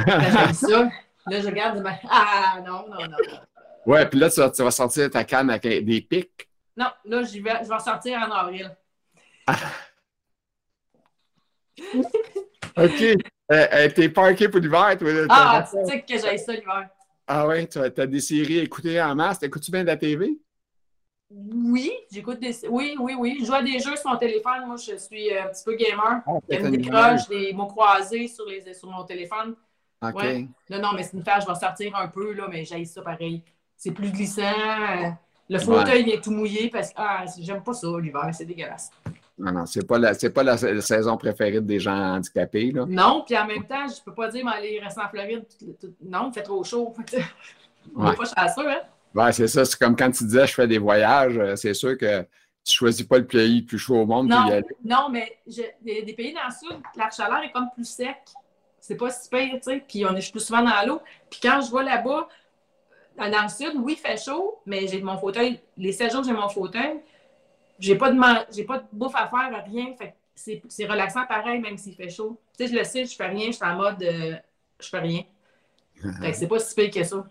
[0.08, 0.90] J'aime ça.
[1.28, 1.82] Là, je regarde.
[2.10, 3.18] Ah, non, non, non.
[3.86, 6.50] Ouais, puis là, tu vas, tu vas sortir ta canne avec des pics.
[6.76, 7.28] Non, là, vais,
[7.64, 8.70] je vais sortir en avril.
[12.78, 13.02] OK.
[13.52, 15.12] Euh, euh, T'es parké pour l'hiver, toi.
[15.12, 16.90] là, Ah, tu sais que j'ai ça l'hiver.
[17.28, 19.40] Ah ouais, tu as, t'as des séries à écouter en masse.
[19.40, 20.38] T'écoutes-tu bien de la TV?
[21.30, 22.54] Oui, j'écoute des.
[22.68, 23.38] Oui, oui, oui.
[23.40, 24.66] Je joue à des jeux sur mon téléphone.
[24.68, 26.22] Moi, je suis euh, un petit peu gamer.
[26.26, 29.56] Ah, J'aime peut-être des mots croisés sur, les, sur mon téléphone.
[30.02, 30.16] OK.
[30.16, 30.48] Ouais.
[30.70, 33.02] Là, non, mais c'est une faire, je vais sortir un peu, là, mais j'ai ça
[33.02, 33.44] pareil.
[33.78, 34.42] C'est plus glissant.
[35.50, 38.90] Le fauteuil il est tout mouillé parce que ah, j'aime pas ça l'hiver, c'est dégueulasse.
[39.44, 42.86] Non, non, c'est pas la, c'est pas la, la saison préférée des gens handicapés, là.
[42.88, 45.46] Non, puis en même temps, je peux pas dire m'aller rester en Floride.
[45.60, 46.94] tout- tout- Non, il fait trop chaud.
[47.96, 48.16] On Ouais.
[48.16, 48.82] pas chanceux, hein?
[49.16, 49.66] Ouais, c'est ça.
[49.66, 52.22] C'est comme quand tu disais je fais des voyages, euh, c'est sûr que
[52.64, 54.66] tu choisis pas le pays le plus chaud au monde pour y Non, aller.
[54.86, 58.18] non, mais je- des, des pays dans le sud, la chaleur est comme plus sec.
[58.80, 59.84] C'est pas si pire, tu sais.
[59.88, 61.02] Puis on est je suis plus souvent dans l'eau.
[61.30, 62.28] Puis quand je vais là-bas,
[63.18, 65.60] dans dans le sud, oui, il fait chaud, mais j'ai mon fauteuil.
[65.78, 67.02] Les 7 jours que j'ai mon fauteuil,
[67.82, 69.94] j'ai pas de man- j'ai pas de bouffe à faire, rien.
[69.98, 72.40] Fait c'est c'est relaxant pareil, même s'il fait chaud.
[72.58, 74.36] Tu sais, je le sais, je fais rien, je suis en mode euh,
[74.80, 75.24] je fais rien.
[76.22, 77.28] Fait que c'est pas si pire que ça.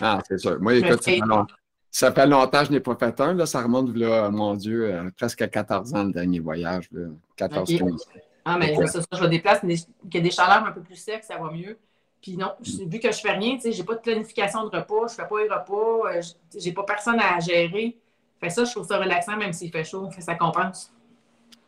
[0.00, 0.60] Ah, c'est sûr.
[0.60, 1.46] Moi, écoute, ça fait, long-
[1.90, 3.34] ça fait longtemps que je n'ai pas fait un.
[3.34, 6.88] Là, ça remonte, là, mon Dieu, euh, presque à 14 ans le dernier voyage.
[6.92, 7.08] Là.
[7.36, 7.78] 14 Ok.
[7.78, 8.06] 15.
[8.44, 8.86] Ah, mais Pourquoi?
[8.88, 11.22] ça, ça, je me déplace, mais qu'il y a des chaleurs un peu plus secs,
[11.24, 11.78] ça va mieux.
[12.20, 12.52] Puis non,
[12.86, 15.26] vu que je fais rien, tu sais, j'ai pas de planification de repas, je fais
[15.26, 17.96] pas les repas, euh, je- j'ai pas personne à gérer.
[18.42, 20.10] Fait ça, je trouve ça relaxant, même s'il fait chaud.
[20.10, 20.92] Fait ça compense.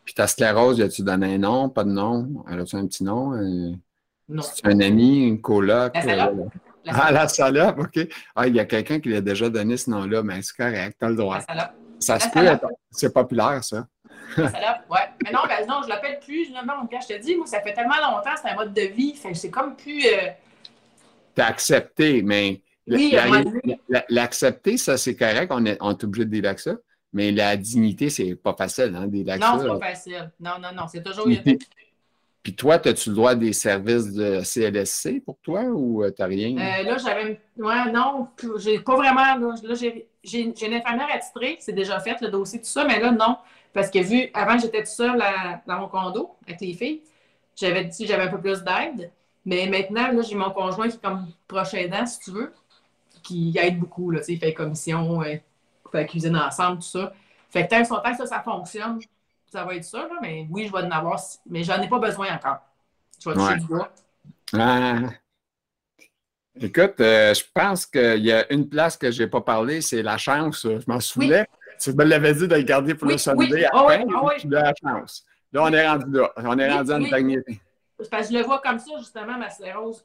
[0.04, 2.44] Puis ta sclérose, as-tu donné un nom, pas de nom?
[2.50, 3.32] Elle a-tu un petit nom?
[3.34, 3.70] Euh,
[4.28, 4.42] Non.
[4.42, 5.92] C'est un ami, une coloc?
[5.94, 6.34] La salope.
[6.38, 6.44] euh,
[6.84, 8.08] La Ah, la salope, OK.
[8.34, 10.96] Ah, il y a quelqu'un qui lui a déjà donné ce nom-là, mais c'est correct,
[10.98, 11.36] t'as le droit.
[11.38, 11.70] La salope.
[12.00, 12.72] Ça se La peut, salope.
[12.90, 13.86] c'est populaire, ça.
[14.36, 15.08] La salope, ouais.
[15.24, 16.50] Mais non, ben non, je l'appelle plus.
[16.50, 19.14] Non, non, je te dis, moi, ça fait tellement longtemps, c'est un mode de vie.
[19.14, 20.04] Fait c'est comme plus.
[20.06, 20.28] euh,
[21.34, 23.16] T'as accepté, mais Oui,
[24.08, 26.74] l'accepter, ça, c'est correct, on est, on est obligé de dire ça.
[27.12, 30.30] Mais la dignité, c'est pas facile, hein, avec Non, c'est pas facile.
[30.40, 30.88] Non, non, non.
[30.88, 31.26] C'est toujours.
[31.26, 31.58] Puis,
[32.42, 36.26] puis toi, as-tu le droit à des services de CLSC pour toi ou euh, t'as
[36.26, 36.56] rien?
[36.58, 37.40] Euh, là, j'avais.
[37.56, 39.36] Ouais, non, j'ai pas vraiment.
[39.36, 43.12] Là, Là, j'ai une infirmière attitrée, c'est déjà fait, le dossier, tout ça, mais là,
[43.12, 43.36] non.
[43.72, 47.02] Parce que vu, avant, j'étais toute seule à- dans mon condo avec les filles.
[47.56, 49.10] J'avais dit j'avais un peu plus d'aide.
[49.46, 52.52] Mais maintenant, là, j'ai mon conjoint qui est comme proche aidant, si tu veux,
[53.24, 55.36] qui aide beaucoup, là, tu sais, il fait commission, euh,
[55.90, 57.12] fait cuisine ensemble, tout ça.
[57.50, 59.00] Fait que tant que son temps ça, ça fonctionne,
[59.46, 61.98] ça va être ça, là, mais oui, je vais en avoir, mais j'en ai pas
[61.98, 62.58] besoin encore.
[63.20, 63.92] Je vais toucher du bois.
[64.52, 64.98] Ah.
[66.60, 70.02] Écoute, euh, je pense qu'il y a une place que je n'ai pas parlé, c'est
[70.02, 70.62] la chance.
[70.62, 71.46] Je m'en souvenais.
[71.80, 73.64] Tu me l'avais dit de le garder pour le samedi oui.
[73.64, 74.48] à oh, fin, oh, oui.
[74.48, 75.24] la chance.
[75.52, 76.32] Là, on est rendu là.
[76.36, 77.40] On est rendu en dernier.
[77.96, 80.04] Parce que je le vois comme ça, justement, ma sclérose.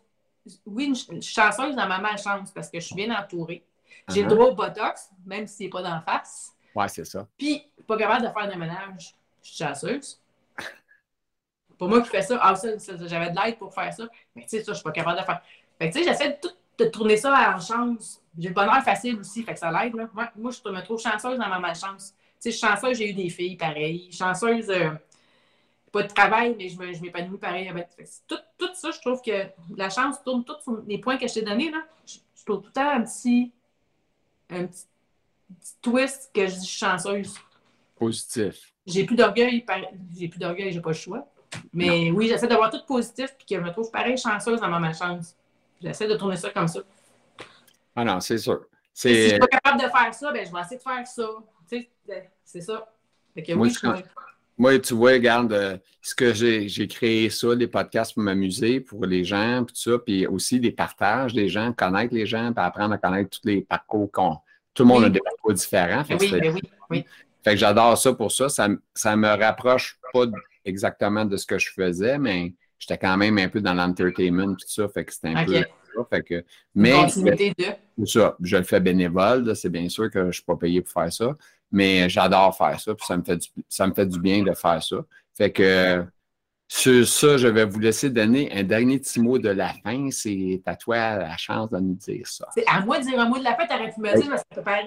[0.66, 3.64] Oui, je suis chanceuse dans ma malchance parce que je suis bien entourée.
[4.10, 4.30] J'ai uh -huh.
[4.30, 6.52] le droit au Botox, même si n'est pas d'en face.
[6.76, 7.28] Oui, c'est ça.
[7.38, 9.16] Puis, pas capable de faire de ménage.
[9.42, 10.22] Je suis chanceuse.
[11.78, 14.08] Pour moi qui fais ça, ah, ça, ça j'avais de l'aide pour faire ça.
[14.36, 15.42] Mais tu sais, ça, je suis pas capable de faire.
[15.78, 18.22] Fait que, tu sais, j'essaie de, tout, de tourner ça en chance.
[18.38, 19.96] J'ai le bonheur facile aussi, fait que ça l'aide.
[19.96, 22.14] Moi, moi, je me trouve chanceuse dans ma malchance.
[22.14, 24.12] Tu sais, je suis chanceuse, j'ai eu des filles pareilles.
[24.12, 24.92] Chanceuse, euh,
[25.92, 27.90] pas de travail, mais je m'épanouis pareil avec.
[28.28, 31.42] Tout, tout, ça, je trouve que la chance tourne tous les points que je t'ai
[31.42, 31.72] donnés.
[31.72, 31.84] Là.
[32.06, 33.52] Je, je, trouve tout le temps un petit,
[34.50, 34.86] un petit,
[35.60, 37.36] petit twist que je suis chanceuse.
[37.98, 38.74] Positif.
[38.86, 39.66] J'ai plus d'orgueil,
[40.18, 41.28] j'ai plus d'orgueil, j'ai pas le choix.
[41.74, 42.18] Mais non.
[42.18, 45.36] oui, j'essaie d'avoir tout positif puis que je me trouve pareil chanceuse dans ma malchance.
[45.82, 46.80] J'essaie de tourner ça comme ça.
[47.96, 48.66] Ah non, c'est sûr.
[48.94, 51.28] Si je suis pas capable de faire ça, ben, je vais essayer de faire ça.
[51.70, 52.92] Tu sais, c'est ça.
[53.34, 53.88] Fait que, moi, oui, je.
[54.60, 59.06] Moi, tu vois, regarde, euh, ce que j'ai créé ça, les podcasts pour m'amuser, pour
[59.06, 62.64] les gens, puis tout ça, puis aussi des partages des gens, connaître les gens, puis
[62.64, 64.38] apprendre à connaître tous les parcours qu'on.
[64.74, 65.06] Tout le monde oui.
[65.06, 66.04] a des parcours différents.
[66.04, 67.06] Fait oui, oui, oui.
[67.44, 68.50] Fait que j'adore ça pour ça.
[68.50, 70.26] Ça, ça me rapproche pas
[70.66, 74.68] exactement de ce que je faisais, mais j'étais quand même un peu dans l'entertainment tout
[74.68, 75.64] ça, fait que c'était un okay.
[75.64, 76.08] peu ça.
[76.10, 76.46] Fait que,
[76.76, 78.06] mais de?
[78.06, 80.92] ça, je le fais bénévole, c'est bien sûr que je ne suis pas payé pour
[80.92, 81.36] faire ça,
[81.72, 84.54] mais j'adore faire ça, puis ça me, fait du, ça me fait du bien de
[84.54, 84.98] faire ça.
[85.36, 86.06] Fait que
[86.68, 90.10] sur ça, je vais vous laisser donner un dernier petit mot de la fin.
[90.12, 92.48] C'est à toi la chance de nous dire ça.
[92.54, 94.38] C'est à moi de dire un mot de la fin, t'aurais pu me dire, mais
[94.38, 94.80] ça peut pas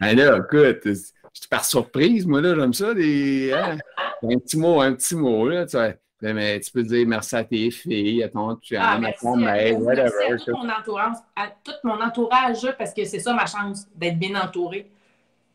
[0.00, 3.78] Ben là, écoute, je par surprise, moi, là, j'aime ça, des, hein,
[4.22, 5.98] un petit mot, un petit mot, là, tu sais.
[6.22, 9.78] Mais tu peux dire merci à tes filles, à ton chum, ah, à ton mec,
[9.78, 10.10] whatever.
[10.28, 13.86] Merci à tout mon entourage, à tout mon entourage, parce que c'est ça ma chance,
[13.94, 14.90] d'être bien entouré,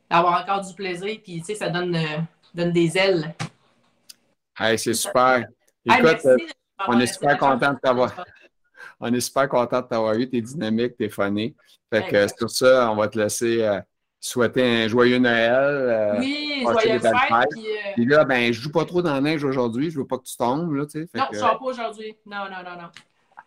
[0.09, 2.17] d'avoir encore du plaisir, puis tu sais, ça donne, euh,
[2.53, 3.33] donne des ailes.
[4.57, 5.45] Hey, c'est super.
[5.85, 6.37] Écoute, merci, euh,
[6.87, 8.25] on est super content de t'avoir.
[8.99, 11.55] On est super content de t'avoir eu, t'es dynamique, t'es funny.
[11.91, 13.79] Fait que sur ça, on va te laisser euh,
[14.19, 16.17] souhaiter un joyeux Noël.
[16.19, 17.13] Oui, joyeux fête.
[17.51, 19.91] Puis, puis, là, ben, je joue pas trop dans la neige aujourd'hui.
[19.91, 20.73] Je veux pas que tu tombes.
[20.73, 22.15] Là, tu sais, non, je ne sors pas aujourd'hui.
[22.25, 22.89] Non, non, non, non.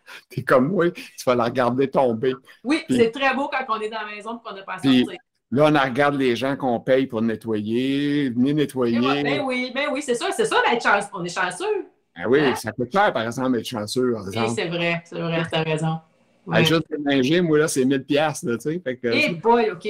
[0.28, 2.34] T'es comme moi, tu vas la regarder tomber.
[2.64, 4.78] Oui, c'est très beau quand on est dans la maison et qu'on n'a pas à
[4.78, 5.06] sortir.
[5.50, 8.30] Là, on regarde les gens qu'on paye pour nettoyer.
[8.30, 8.98] Venez nettoyer.
[9.00, 11.08] Ben, ben oui, ben oui, c'est ça, c'est ça d'être chanceux.
[11.14, 11.86] On est chanceux.
[12.14, 12.54] Ben oui, hein?
[12.54, 14.14] ça coûte cher, par exemple, d'être chanceux.
[14.14, 15.98] Oui, c'est vrai, c'est vrai, tu as raison.
[16.46, 16.64] Ouais.
[16.64, 18.80] Juste déneiger, moi, là, c'est 1000 pièces tu sais.
[18.82, 19.88] Fait que, hey boy, OK.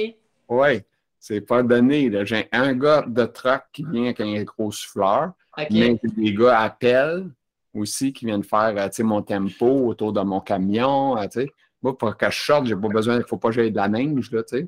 [0.49, 0.81] Oui,
[1.19, 2.11] c'est pas donné.
[2.25, 5.33] J'ai un gars de truck qui vient avec un gros souffleur.
[5.57, 5.67] Okay.
[5.71, 7.29] Mais des gars à pelle
[7.73, 11.51] aussi qui viennent faire, tu sais, mon tempo autour de mon camion, tu sais.
[11.81, 13.87] Moi, pour que je sorte, j'ai pas besoin, il faut pas que j'aille de la
[13.87, 14.67] neige, là, tu sais.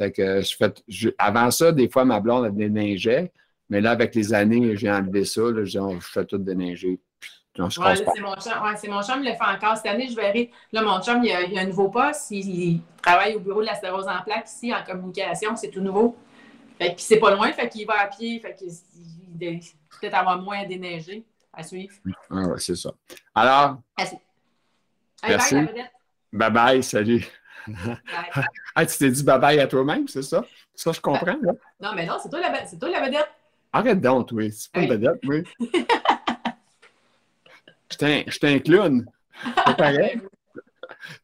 [0.00, 3.30] Fait que je fais, je, avant ça, des fois, ma blonde, elle déneigeait.
[3.68, 5.42] Mais là, avec les années, j'ai enlevé ça.
[5.42, 6.98] Là, je, dis, oh, je fais tout déneiger.
[7.58, 8.62] Oui, c'est mon chum.
[8.62, 9.76] Ouais, c'est mon chum, il le fait encore.
[9.76, 10.50] Cette année, je verrai.
[10.72, 12.30] Là, mon chum, il a, il a un nouveau poste.
[12.30, 15.54] Il, il, travaille au bureau de la sclérose en plaques ici, en communication.
[15.54, 16.16] C'est tout nouveau.
[16.78, 18.40] Fait puis c'est pas loin, fait qu'il va à pied.
[18.40, 18.70] Fait qu'il
[19.38, 21.94] peut-être avoir moins à déneiger à suivre.
[22.30, 22.92] Ah ouais, c'est ça.
[23.34, 23.76] Alors?
[23.98, 24.16] Merci.
[25.28, 25.56] Merci.
[26.32, 27.26] Bye bye, salut.
[28.74, 30.44] Ah, tu t'es dit bye bye à toi-même, c'est ça?
[30.74, 31.38] Ça, je comprends.
[31.42, 31.52] Là.
[31.80, 33.28] Non, mais non, c'est toi la, toi la vedette.
[33.72, 34.50] Arrête donc, oui.
[34.52, 34.86] C'est pas hey.
[34.86, 35.44] une vedette, oui.
[38.00, 39.04] Je suis un clown.
[39.66, 40.20] C'est pareil.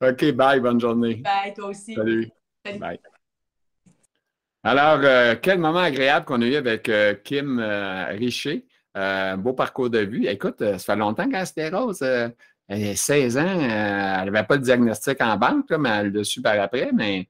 [0.01, 1.17] OK, bye, bonne journée.
[1.17, 1.95] Bye, toi aussi.
[1.95, 2.29] Salut.
[2.65, 2.79] Salut.
[2.79, 2.99] Bye.
[4.63, 8.67] Alors, euh, quel moment agréable qu'on a eu avec euh, Kim euh, Richer.
[9.39, 10.27] beau parcours de vue.
[10.27, 12.05] Écoute, ça fait longtemps qu'elle rose.
[12.69, 13.61] Elle a 16 ans.
[13.61, 16.91] elle n'avait pas de diagnostic en banque, là, mais elle l'a su par après.
[16.93, 17.29] Mais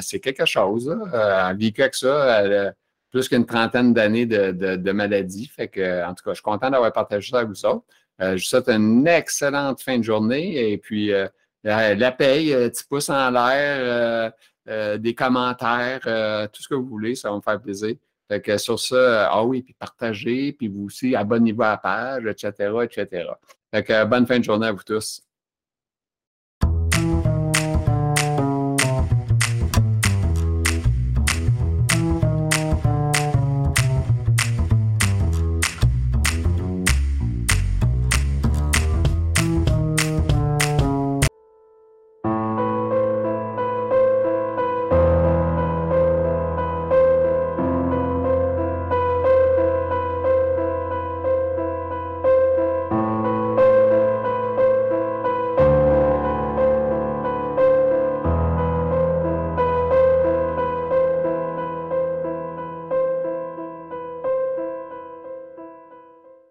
[0.00, 0.88] c'est quelque chose.
[0.88, 0.96] Là.
[1.12, 2.40] elle a vécu avec ça.
[2.40, 2.72] Elle a
[3.10, 5.46] plus qu'une trentaine d'années de, maladie.
[5.46, 7.82] Fait que, en tout cas, je suis content d'avoir partagé ça avec vous.
[8.20, 11.28] Euh, je vous souhaite une excellente fin de journée et puis euh,
[11.62, 14.32] la, paye, euh, petit pouce en l'air,
[14.98, 16.00] des commentaires,
[16.52, 17.94] tout ce que vous voulez, ça va me faire plaisir.
[18.28, 22.26] Fait que sur ça, ah oui, puis partagez, puis vous aussi, abonnez-vous à la page,
[22.26, 23.30] etc., etc.
[23.72, 25.22] Fait que bonne fin de journée à vous tous.